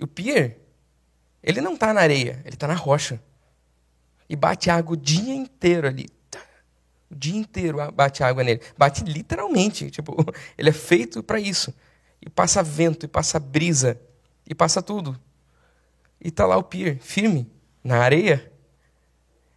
[0.00, 0.60] O pier,
[1.42, 3.22] ele não está na areia, ele está na rocha.
[4.26, 6.08] E bate água o dia inteiro ali.
[7.12, 8.62] O dia inteiro bate água nele.
[8.76, 9.90] Bate literalmente.
[9.90, 10.16] Tipo,
[10.56, 11.72] ele é feito para isso.
[12.20, 14.00] E passa vento, e passa brisa
[14.48, 15.18] e passa tudo.
[16.20, 17.50] E está lá o pier, firme,
[17.82, 18.50] na areia.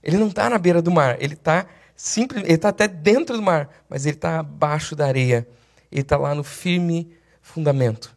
[0.03, 1.65] Ele não está na beira do mar, ele está
[1.95, 5.47] simples, ele está até dentro do mar, mas ele está abaixo da areia.
[5.91, 8.15] Ele está lá no firme fundamento.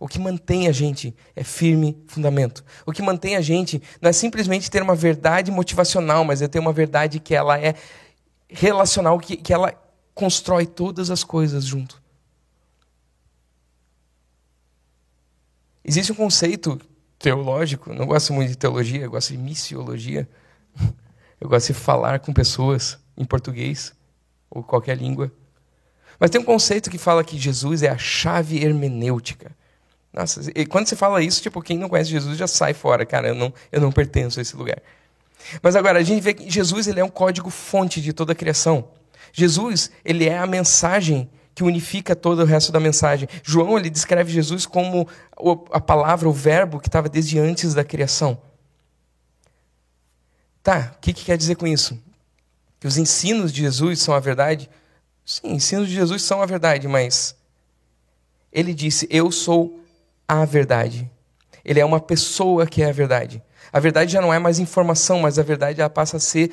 [0.00, 2.64] O que mantém a gente é firme fundamento.
[2.86, 6.60] O que mantém a gente não é simplesmente ter uma verdade motivacional, mas é ter
[6.60, 7.74] uma verdade que ela é
[8.48, 9.72] relacional, que, que ela
[10.14, 12.02] constrói todas as coisas junto.
[15.84, 16.80] Existe um conceito
[17.18, 20.28] teológico, não gosto muito de teologia, eu gosto de missiologia.
[21.40, 23.92] Eu gosto de falar com pessoas em português
[24.50, 25.30] ou qualquer língua.
[26.18, 29.52] Mas tem um conceito que fala que Jesus é a chave hermenêutica.
[30.12, 33.28] Nossa, e quando você fala isso, tipo, quem não conhece Jesus já sai fora, cara,
[33.28, 34.82] eu não, eu não pertenço a esse lugar.
[35.62, 38.36] Mas agora, a gente vê que Jesus ele é um código fonte de toda a
[38.36, 38.88] criação.
[39.32, 43.28] Jesus, ele é a mensagem que unifica todo o resto da mensagem.
[43.42, 45.08] João ele descreve Jesus como
[45.72, 48.40] a palavra, o verbo que estava desde antes da criação.
[50.62, 51.98] Tá, o que, que quer dizer com isso?
[52.78, 54.70] Que os ensinos de Jesus são a verdade?
[55.24, 57.34] Sim, ensinos de Jesus são a verdade, mas
[58.52, 59.80] ele disse: Eu sou
[60.28, 61.10] a verdade.
[61.64, 63.42] Ele é uma pessoa que é a verdade.
[63.72, 66.52] A verdade já não é mais informação, mas a verdade ela passa a ser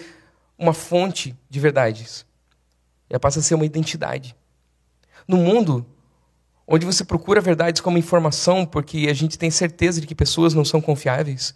[0.57, 2.25] uma fonte de verdades.
[3.09, 4.35] Ela passa a ser uma identidade.
[5.27, 5.85] No mundo
[6.67, 10.65] onde você procura verdades como informação porque a gente tem certeza de que pessoas não
[10.65, 11.55] são confiáveis,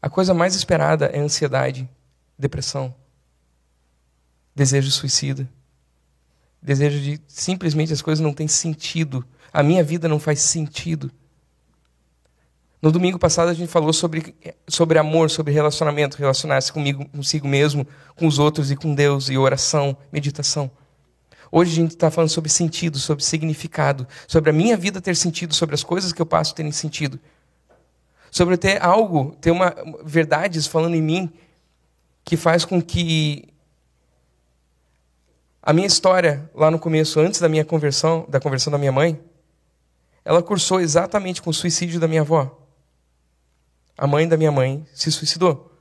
[0.00, 1.88] a coisa mais esperada é ansiedade,
[2.36, 2.92] depressão,
[4.54, 5.48] desejo suicida,
[6.60, 11.10] desejo de simplesmente as coisas não têm sentido, a minha vida não faz sentido.
[12.82, 14.34] No domingo passado a gente falou sobre,
[14.66, 19.38] sobre amor, sobre relacionamento, relacionar-se comigo, consigo mesmo, com os outros e com Deus, e
[19.38, 20.68] oração, meditação.
[21.52, 25.54] Hoje a gente está falando sobre sentido, sobre significado, sobre a minha vida ter sentido,
[25.54, 27.20] sobre as coisas que eu passo terem sentido.
[28.32, 29.72] Sobre ter algo, ter uma
[30.04, 31.32] verdades falando em mim
[32.24, 33.44] que faz com que
[35.62, 39.20] a minha história lá no começo, antes da minha conversão, da conversão da minha mãe,
[40.24, 42.58] ela cursou exatamente com o suicídio da minha avó.
[44.02, 45.72] A mãe da minha mãe se suicidou.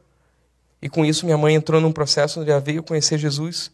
[0.80, 3.72] E com isso, minha mãe entrou num processo onde ela veio conhecer Jesus.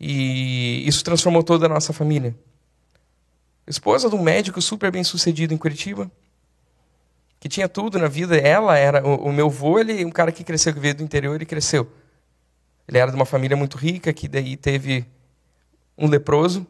[0.00, 2.34] E isso transformou toda a nossa família.
[3.66, 6.10] Esposa de um médico super bem sucedido em Curitiba,
[7.38, 8.38] que tinha tudo na vida.
[8.38, 9.06] Ela era.
[9.06, 11.86] O, o meu avô, ele um cara que cresceu, que veio do interior e cresceu.
[12.88, 15.04] Ele era de uma família muito rica, que daí teve
[15.98, 16.66] um leproso.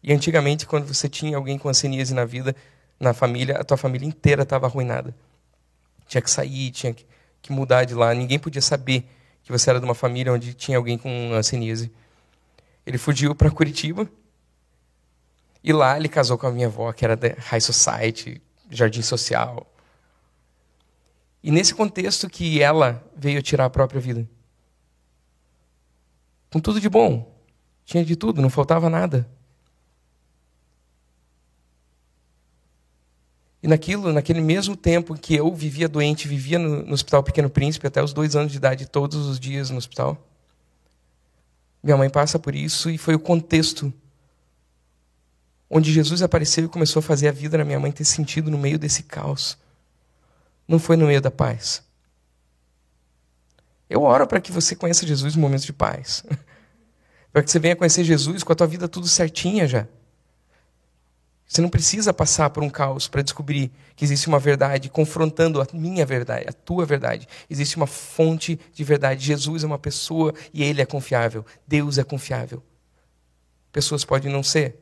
[0.00, 2.54] E antigamente, quando você tinha alguém com anseníase na vida,
[2.98, 5.14] na família, a tua família inteira estava arruinada.
[6.06, 7.06] Tinha que sair, tinha que,
[7.50, 8.14] mudar de lá.
[8.14, 9.08] Ninguém podia saber
[9.42, 11.92] que você era de uma família onde tinha alguém com anseníase.
[12.86, 14.08] Ele fugiu para Curitiba
[15.62, 19.66] e lá ele casou com a minha avó, que era da High Society, Jardim Social.
[21.42, 24.26] E nesse contexto que ela veio tirar a própria vida.
[26.50, 27.30] Com tudo de bom.
[27.84, 29.28] Tinha de tudo, não faltava nada.
[33.64, 37.86] E naquilo, naquele mesmo tempo que eu vivia doente, vivia no, no, Hospital Pequeno Príncipe
[37.86, 40.22] até os dois anos de idade, todos os dias no hospital.
[41.82, 43.90] Minha mãe passa por isso e foi o contexto
[45.70, 48.58] onde Jesus apareceu e começou a fazer a vida da minha mãe ter sentido no
[48.58, 49.56] meio desse caos.
[50.68, 51.82] Não foi no meio da paz.
[53.88, 56.22] Eu oro para que você conheça Jesus em momentos de paz.
[57.32, 59.88] para que você venha conhecer Jesus com a tua vida tudo certinha já.
[61.46, 65.66] Você não precisa passar por um caos para descobrir que existe uma verdade confrontando a
[65.72, 67.28] minha verdade, a tua verdade.
[67.48, 69.24] Existe uma fonte de verdade.
[69.24, 71.44] Jesus é uma pessoa e ele é confiável.
[71.66, 72.62] Deus é confiável.
[73.70, 74.76] Pessoas podem não ser,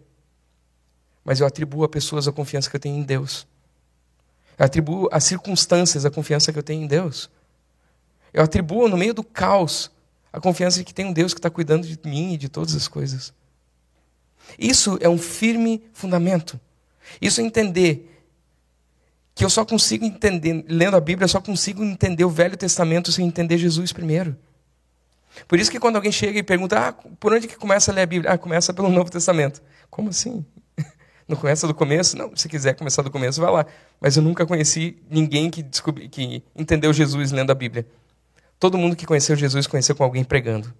[1.24, 3.46] mas eu atribuo a pessoas a confiança que eu tenho em Deus.
[4.58, 7.30] Eu atribuo a circunstâncias a confiança que eu tenho em Deus.
[8.32, 9.90] Eu atribuo no meio do caos
[10.32, 12.74] a confiança de que tem um Deus que está cuidando de mim e de todas
[12.74, 13.32] as coisas.
[14.58, 16.60] Isso é um firme fundamento.
[17.20, 18.08] Isso é entender
[19.34, 23.10] que eu só consigo entender, lendo a Bíblia, eu só consigo entender o Velho Testamento
[23.10, 24.36] sem entender Jesus primeiro.
[25.48, 28.02] Por isso que quando alguém chega e pergunta, ah, por onde que começa a ler
[28.02, 28.32] a Bíblia?
[28.32, 29.62] Ah, começa pelo Novo Testamento.
[29.90, 30.44] Como assim?
[31.26, 32.16] Não começa do começo?
[32.16, 33.66] Não, se quiser começar do começo, vai lá.
[33.98, 37.86] Mas eu nunca conheci ninguém que, descobri, que entendeu Jesus lendo a Bíblia.
[38.58, 40.72] Todo mundo que conheceu Jesus conheceu com alguém pregando,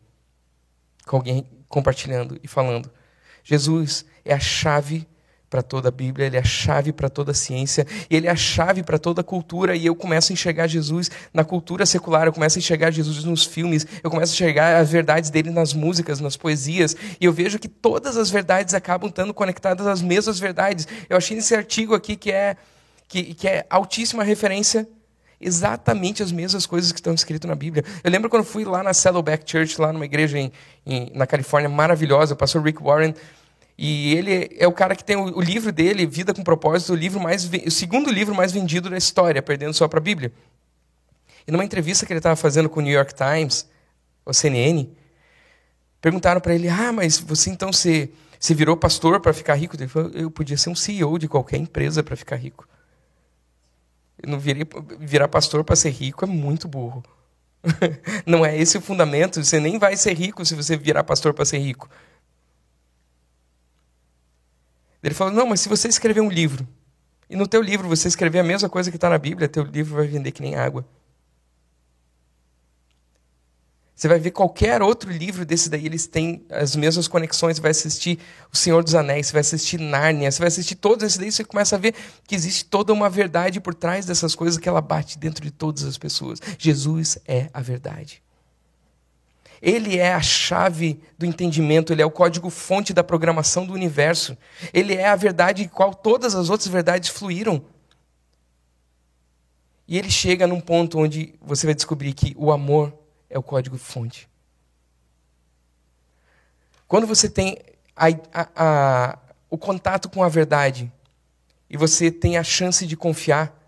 [1.07, 2.91] com alguém compartilhando e falando.
[3.43, 5.07] Jesus é a chave
[5.53, 8.37] para toda a Bíblia, ele é a chave para toda a ciência, ele é a
[8.37, 12.33] chave para toda a cultura, e eu começo a enxergar Jesus na cultura secular, eu
[12.33, 16.21] começo a enxergar Jesus nos filmes, eu começo a enxergar as verdades dele nas músicas,
[16.21, 20.89] nas poesias, e eu vejo que todas as verdades acabam estando conectadas às mesmas verdades.
[21.07, 22.57] Eu achei nesse artigo aqui que é,
[23.07, 24.89] que, que é altíssima referência
[25.43, 27.85] exatamente as mesmas coisas que estão escritas na Bíblia.
[28.03, 30.53] Eu lembro quando fui lá na Saddleback Church, lá numa igreja em,
[30.87, 33.15] em, na Califórnia, maravilhosa, o pastor Rick Warren,
[33.77, 36.97] e ele é o cara que tem o, o livro dele, Vida com Propósito, o
[36.97, 40.33] livro mais o segundo livro mais vendido da história, perdendo só para a Bíblia.
[41.47, 43.69] E numa entrevista que ele estava fazendo com o New York Times,
[44.25, 44.89] o CNN,
[46.01, 49.89] perguntaram para ele: "Ah, mas você então se se virou pastor para ficar rico?" Ele
[49.89, 52.69] falou: "Eu podia ser um CEO de qualquer empresa para ficar rico."
[54.27, 54.67] Não virei,
[54.99, 57.03] virar pastor para ser rico é muito burro.
[58.27, 59.43] Não é esse o fundamento.
[59.43, 61.89] Você nem vai ser rico se você virar pastor para ser rico.
[65.03, 66.67] Ele falou: Não, mas se você escrever um livro,
[67.29, 69.97] e no teu livro você escrever a mesma coisa que está na Bíblia, teu livro
[69.97, 70.85] vai vender que nem água.
[74.03, 77.55] Você vai ver qualquer outro livro desse daí, eles têm as mesmas conexões.
[77.55, 78.19] Você vai assistir
[78.53, 81.45] O Senhor dos Anéis, você vai assistir Nárnia, você vai assistir todos esses daí, você
[81.45, 81.95] começa a ver
[82.27, 85.85] que existe toda uma verdade por trás dessas coisas que ela bate dentro de todas
[85.85, 86.41] as pessoas.
[86.59, 88.21] Jesus é a verdade.
[89.63, 94.37] Ele é a chave do entendimento, ele é o código-fonte da programação do universo.
[94.75, 97.65] Ele é a verdade em qual todas as outras verdades fluíram.
[99.87, 103.01] E ele chega num ponto onde você vai descobrir que o amor
[103.33, 104.29] é o código-fonte.
[106.87, 107.59] Quando você tem
[107.97, 110.93] a, a, a, o contato com a verdade
[111.69, 113.59] e você tem a chance de confiar,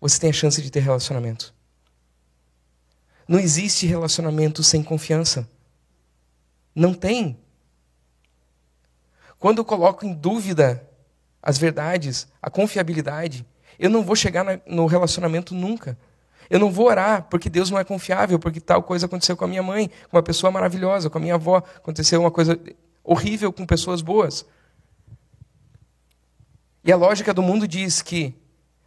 [0.00, 1.52] você tem a chance de ter relacionamento.
[3.26, 5.48] Não existe relacionamento sem confiança.
[6.72, 7.36] Não tem.
[9.40, 10.88] Quando eu coloco em dúvida
[11.42, 13.44] as verdades, a confiabilidade,
[13.76, 15.98] eu não vou chegar no relacionamento nunca.
[16.50, 19.48] Eu não vou orar porque Deus não é confiável, porque tal coisa aconteceu com a
[19.48, 22.58] minha mãe, com uma pessoa maravilhosa, com a minha avó, aconteceu uma coisa
[23.04, 24.46] horrível com pessoas boas.
[26.84, 28.34] E a lógica do mundo diz que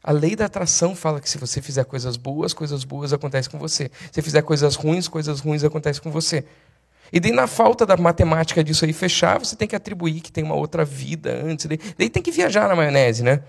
[0.04, 3.60] a lei da atração fala que se você fizer coisas boas, coisas boas acontecem com
[3.60, 3.92] você.
[4.12, 6.46] Se fizer coisas ruins, coisas ruins acontecem com você.
[7.14, 10.44] E daí, na falta da matemática disso aí fechar, você tem que atribuir que tem
[10.44, 11.66] uma outra vida antes.
[11.66, 13.44] Daí, daí tem que viajar na maionese, né?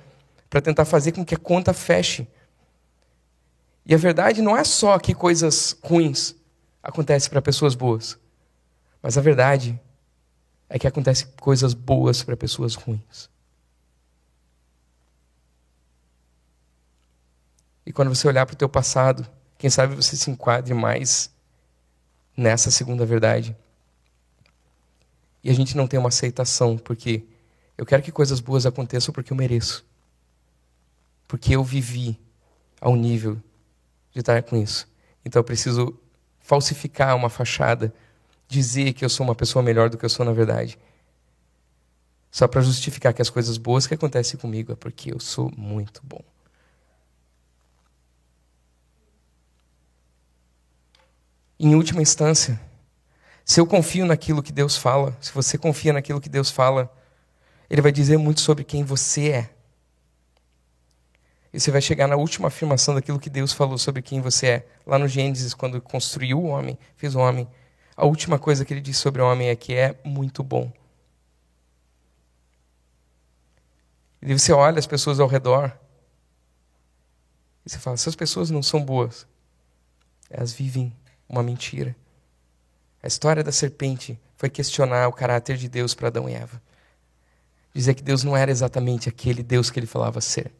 [0.52, 2.28] para tentar fazer com que a conta feche.
[3.84, 6.34] E a verdade não é só que coisas ruins
[6.82, 8.18] acontecem para pessoas boas,
[9.02, 9.78] mas a verdade
[10.68, 13.28] é que acontecem coisas boas para pessoas ruins.
[17.84, 19.26] E quando você olhar para o teu passado,
[19.58, 21.30] quem sabe você se enquadre mais
[22.36, 23.56] nessa segunda verdade.
[25.42, 27.24] E a gente não tem uma aceitação, porque
[27.76, 29.84] eu quero que coisas boas aconteçam porque eu mereço.
[31.26, 32.18] Porque eu vivi
[32.80, 33.42] ao nível
[34.12, 34.88] de estar com isso.
[35.24, 35.98] Então eu preciso
[36.40, 37.92] falsificar uma fachada,
[38.48, 40.78] dizer que eu sou uma pessoa melhor do que eu sou na verdade.
[42.30, 46.00] Só para justificar que as coisas boas que acontecem comigo é porque eu sou muito
[46.04, 46.22] bom.
[51.58, 52.60] Em última instância,
[53.44, 56.92] se eu confio naquilo que Deus fala, se você confia naquilo que Deus fala,
[57.70, 59.50] Ele vai dizer muito sobre quem você é.
[61.52, 64.66] E você vai chegar na última afirmação daquilo que Deus falou sobre quem você é.
[64.86, 67.46] Lá no Gênesis, quando construiu o homem, fez o homem,
[67.96, 70.72] a última coisa que ele diz sobre o homem é que é muito bom.
[74.22, 75.76] E você olha as pessoas ao redor
[77.64, 79.26] e você fala: essas pessoas não são boas.
[80.30, 80.92] Elas vivem
[81.28, 81.94] uma mentira.
[83.02, 86.62] A história da serpente foi questionar o caráter de Deus para Adão e Eva.
[87.74, 90.52] Dizer que Deus não era exatamente aquele Deus que ele falava ser.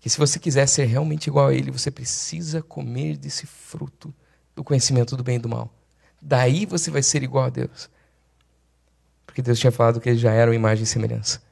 [0.00, 4.12] Que se você quiser ser realmente igual a ele, você precisa comer desse fruto
[4.54, 5.72] do conhecimento do bem e do mal.
[6.20, 7.90] Daí você vai ser igual a Deus.
[9.26, 11.42] Porque Deus tinha falado que ele já era uma imagem e semelhança.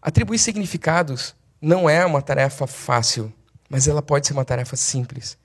[0.00, 3.32] Atribuir significados não é uma tarefa fácil.
[3.68, 5.36] Mas ela pode ser uma tarefa simples.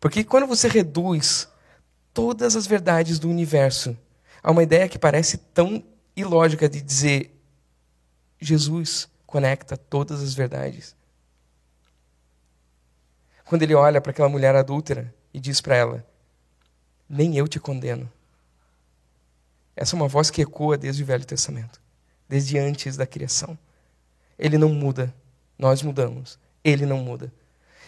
[0.00, 1.48] Porque quando você reduz
[2.12, 3.96] todas as verdades do universo
[4.42, 5.84] a uma ideia que parece tão
[6.16, 7.41] ilógica de dizer
[8.42, 10.96] Jesus conecta todas as verdades.
[13.44, 16.06] Quando ele olha para aquela mulher adúltera e diz para ela:
[17.08, 18.10] Nem eu te condeno.
[19.76, 21.80] Essa é uma voz que ecoa desde o Velho Testamento,
[22.28, 23.56] desde antes da criação.
[24.38, 25.14] Ele não muda,
[25.56, 26.38] nós mudamos.
[26.64, 27.32] Ele não muda.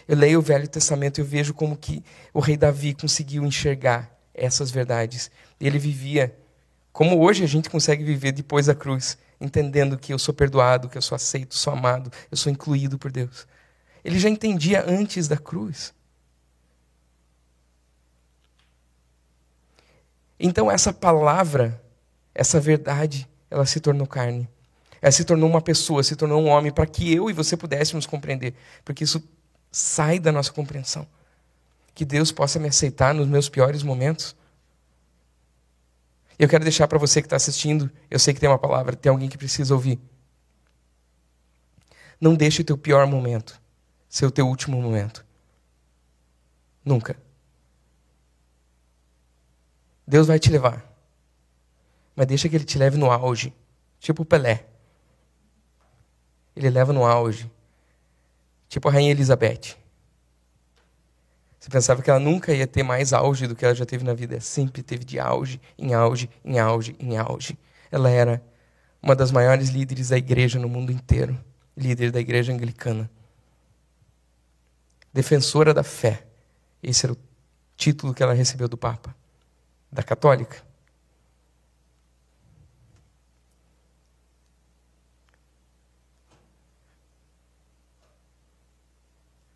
[0.07, 4.17] Eu leio o Velho Testamento e eu vejo como que o rei Davi conseguiu enxergar
[4.33, 5.31] essas verdades.
[5.61, 6.37] Ele vivia
[6.93, 10.99] como hoje a gente consegue viver depois da cruz, entendendo que eu sou perdoado, que
[10.99, 13.47] eu sou aceito, sou amado, eu sou incluído por Deus.
[14.05, 15.95] Ele já entendia antes da cruz.
[20.39, 21.81] Então essa palavra,
[22.35, 24.49] essa verdade, ela se tornou carne.
[25.01, 28.07] Ela se tornou uma pessoa, se tornou um homem, para que eu e você pudéssemos
[28.07, 28.55] compreender.
[28.85, 29.23] Porque isso
[29.71, 31.07] sai da nossa compreensão.
[31.95, 34.35] Que Deus possa me aceitar nos meus piores momentos.
[36.39, 39.11] Eu quero deixar para você que está assistindo, eu sei que tem uma palavra, tem
[39.11, 40.01] alguém que precisa ouvir.
[42.21, 43.61] Não deixe o teu pior momento
[44.09, 45.25] ser o teu último momento.
[46.85, 47.17] Nunca.
[50.07, 50.85] Deus vai te levar.
[52.15, 53.53] Mas deixa que Ele te leve no auge.
[53.99, 54.67] Tipo o Pelé
[56.57, 57.51] ele leva no auge.
[58.69, 59.77] Tipo a Rainha Elizabeth.
[61.65, 64.13] Você pensava que ela nunca ia ter mais auge do que ela já teve na
[64.13, 64.35] vida.
[64.35, 67.59] Ela sempre teve de auge, em auge, em auge, em auge.
[67.91, 68.45] Ela era
[69.03, 71.43] uma das maiores líderes da igreja no mundo inteiro.
[71.75, 73.11] Líder da igreja anglicana.
[75.11, 76.27] Defensora da fé.
[76.83, 77.19] Esse era o
[77.79, 79.17] título que ela recebeu do Papa.
[79.91, 80.63] Da católica.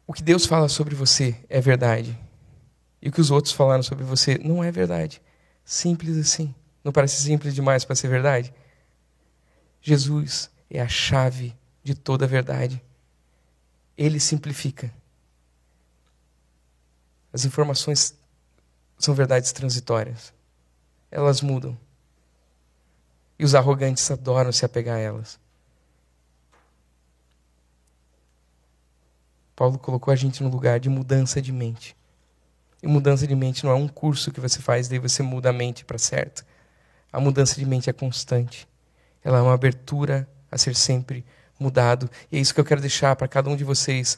[0.09, 2.19] O que Deus fala sobre você é verdade.
[3.01, 5.21] E o que os outros falaram sobre você não é verdade.
[5.63, 6.55] Simples assim.
[6.83, 8.51] Não parece simples demais para ser verdade?
[9.83, 11.55] Jesus é a chave
[11.85, 12.83] de toda a verdade.
[13.99, 14.91] Ele simplifica.
[17.31, 18.17] As informações
[18.97, 20.33] são verdades transitórias.
[21.11, 21.79] Elas mudam.
[23.39, 25.39] E os arrogantes adoram se apegar a elas.
[29.59, 31.97] Paulo colocou a gente no lugar de mudança de mente.
[32.81, 35.53] E mudança de mente não é um curso que você faz, daí você muda a
[35.53, 36.47] mente para certo.
[37.13, 38.69] A mudança de mente é constante.
[39.25, 41.25] Ela é uma abertura a ser sempre
[41.59, 42.09] mudado.
[42.31, 44.17] E é isso que eu quero deixar para cada um de vocês.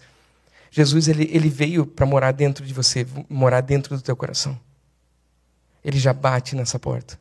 [0.70, 4.60] Jesus ele, ele veio para morar dentro de você, morar dentro do teu coração.
[5.82, 7.18] Ele já bate nessa porta.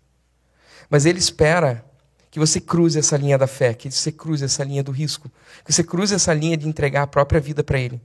[0.89, 1.85] Mas ele espera
[2.31, 5.31] que você cruze essa linha da fé, que você cruze essa linha do risco,
[5.65, 7.99] que você cruze essa linha de entregar a própria vida para Ele.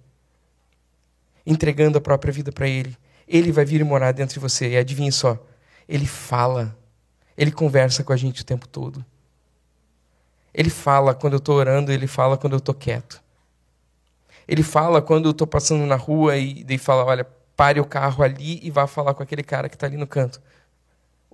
[1.46, 2.96] Entregando a própria vida para Ele.
[3.28, 4.70] Ele vai vir e morar dentro de você.
[4.70, 5.38] E adivinhe só,
[5.88, 6.76] Ele fala,
[7.36, 9.04] Ele conversa com a gente o tempo todo.
[10.54, 13.20] Ele fala quando eu estou orando, ele fala quando eu estou quieto.
[14.46, 18.22] Ele fala quando eu estou passando na rua e ele fala: olha, pare o carro
[18.22, 20.40] ali e vá falar com aquele cara que está ali no canto.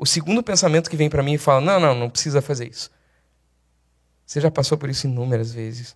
[0.02, 2.90] O segundo pensamento que vem para mim e fala: não, não, não precisa fazer isso.
[4.24, 5.94] Você já passou por isso inúmeras vezes.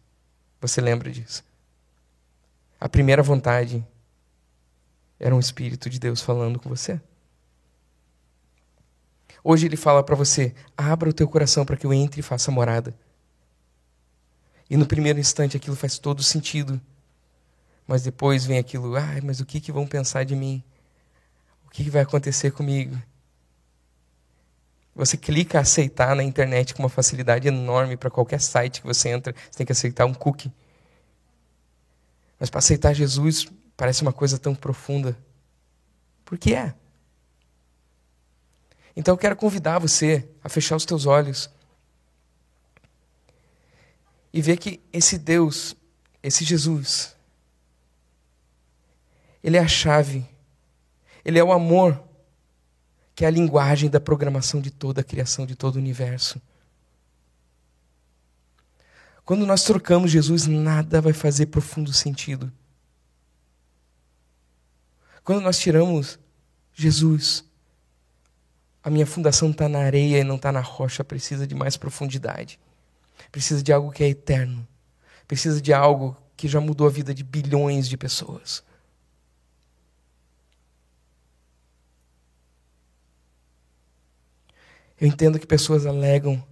[0.60, 1.42] Você lembra disso.
[2.78, 3.82] A primeira vontade
[5.18, 7.00] era um Espírito de Deus falando com você.
[9.42, 12.50] Hoje ele fala para você: abra o teu coração para que eu entre e faça
[12.50, 12.94] morada.
[14.68, 16.78] E no primeiro instante aquilo faz todo sentido.
[17.86, 20.62] Mas depois vem aquilo, ai, mas o que, que vão pensar de mim?
[21.66, 23.00] O que, que vai acontecer comigo?
[24.94, 29.34] Você clica aceitar na internet com uma facilidade enorme para qualquer site que você entra,
[29.50, 30.52] você tem que aceitar um cookie.
[32.38, 35.16] Mas para aceitar Jesus parece uma coisa tão profunda.
[36.24, 36.74] Por que é?
[38.96, 41.50] Então eu quero convidar você a fechar os teus olhos
[44.32, 45.76] e ver que esse Deus,
[46.22, 47.14] esse Jesus,
[49.42, 50.24] ele é a chave,
[51.24, 52.02] ele é o amor,
[53.14, 56.40] que é a linguagem da programação de toda a criação, de todo o universo.
[59.24, 62.52] Quando nós trocamos Jesus, nada vai fazer profundo sentido.
[65.22, 66.18] Quando nós tiramos
[66.74, 67.44] Jesus,
[68.82, 72.58] a minha fundação está na areia e não está na rocha, precisa de mais profundidade.
[73.32, 74.66] Precisa de algo que é eterno.
[75.26, 78.62] Precisa de algo que já mudou a vida de bilhões de pessoas.
[85.04, 86.42] Eu entendo que pessoas alegam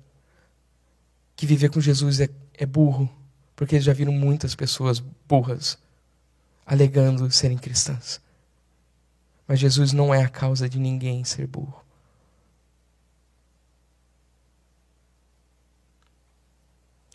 [1.35, 3.09] que viver com Jesus é, é burro,
[3.57, 5.79] porque eles já viram muitas pessoas burras
[6.67, 8.21] alegando serem cristãs.
[9.49, 11.83] Mas Jesus não é a causa de ninguém ser burro.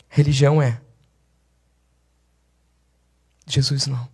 [0.08, 0.82] Religião é.
[3.46, 4.08] Jesus não.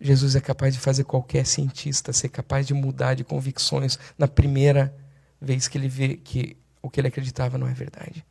[0.00, 4.94] Jesus é capaz de fazer qualquer cientista ser capaz de mudar de convicções na primeira
[5.40, 8.24] vez que ele vê que o que ele acreditava não é verdade.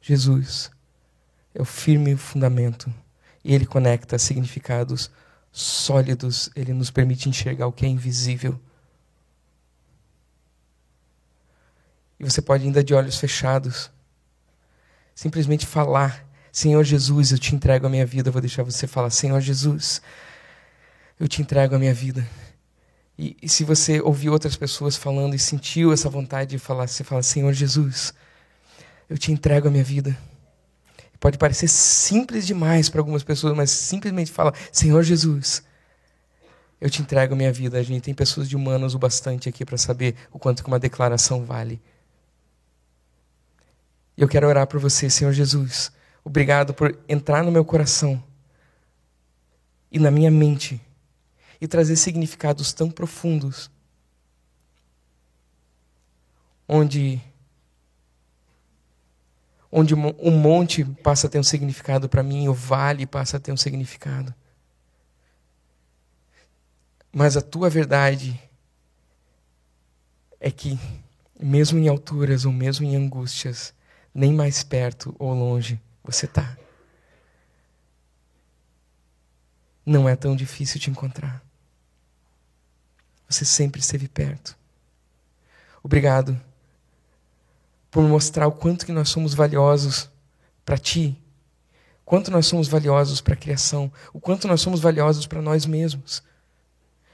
[0.00, 0.70] Jesus
[1.54, 2.92] é o firme fundamento
[3.44, 5.10] e ele conecta significados
[5.52, 8.58] sólidos, ele nos permite enxergar o que é invisível.
[12.18, 13.90] E você pode ainda de olhos fechados
[15.14, 18.28] simplesmente falar: Senhor Jesus, eu te entrego a minha vida.
[18.28, 20.02] Eu vou deixar você falar: Senhor Jesus,
[21.18, 22.26] eu te entrego a minha vida.
[23.18, 27.04] E, e, se você ouviu outras pessoas falando e sentiu essa vontade de falar, você
[27.04, 28.12] fala: Senhor Jesus,
[29.08, 30.16] eu te entrego a minha vida.
[31.20, 35.62] Pode parecer simples demais para algumas pessoas, mas simplesmente fala: Senhor Jesus,
[36.80, 37.78] eu te entrego a minha vida.
[37.78, 40.80] A gente tem pessoas de humanos o bastante aqui para saber o quanto que uma
[40.80, 41.80] declaração vale.
[44.16, 45.90] Eu quero orar por você, Senhor Jesus.
[46.24, 48.22] Obrigado por entrar no meu coração
[49.90, 50.80] e na minha mente
[51.60, 53.70] e trazer significados tão profundos.
[56.68, 57.20] Onde
[59.74, 63.52] onde o monte passa a ter um significado para mim, o vale passa a ter
[63.52, 64.34] um significado.
[67.10, 68.38] Mas a tua verdade
[70.38, 70.78] é que,
[71.40, 73.72] mesmo em alturas ou mesmo em angústias,
[74.14, 76.56] nem mais perto ou longe você está.
[79.84, 81.42] Não é tão difícil te encontrar.
[83.28, 84.56] Você sempre esteve perto.
[85.82, 86.40] Obrigado
[87.90, 90.10] por mostrar o quanto que nós somos valiosos
[90.64, 91.20] para ti,
[92.04, 96.22] quanto nós somos valiosos para a criação, o quanto nós somos valiosos para nós mesmos.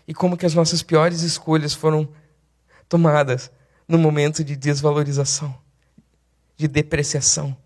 [0.07, 2.09] E como que as nossas piores escolhas foram
[2.89, 3.51] tomadas
[3.87, 5.68] no momento de desvalorização
[6.59, 7.57] de depreciação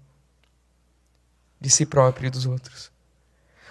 [1.58, 2.92] de si próprio e dos outros.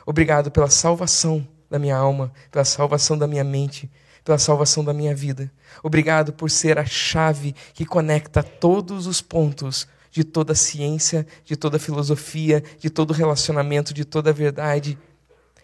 [0.06, 3.90] Obrigado pela salvação da minha alma, pela salvação da minha mente,
[4.24, 5.52] pela salvação da minha vida.
[5.84, 11.78] Obrigado por ser a chave que conecta todos os pontos de toda ciência, de toda
[11.78, 14.98] filosofia, de todo relacionamento, de toda verdade,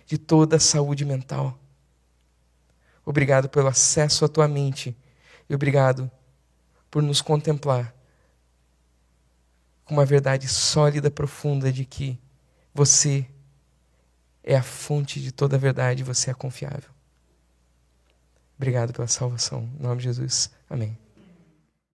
[0.06, 1.58] de toda saúde mental.
[3.04, 4.96] Obrigado pelo acesso à tua mente
[5.50, 6.12] e obrigado
[6.92, 7.97] por nos contemplar
[9.88, 12.20] com uma verdade sólida, profunda de que
[12.74, 13.26] você
[14.44, 16.90] é a fonte de toda a verdade, você é confiável.
[18.58, 19.70] Obrigado pela salvação.
[19.80, 20.52] Em nome de Jesus.
[20.70, 21.07] Amém.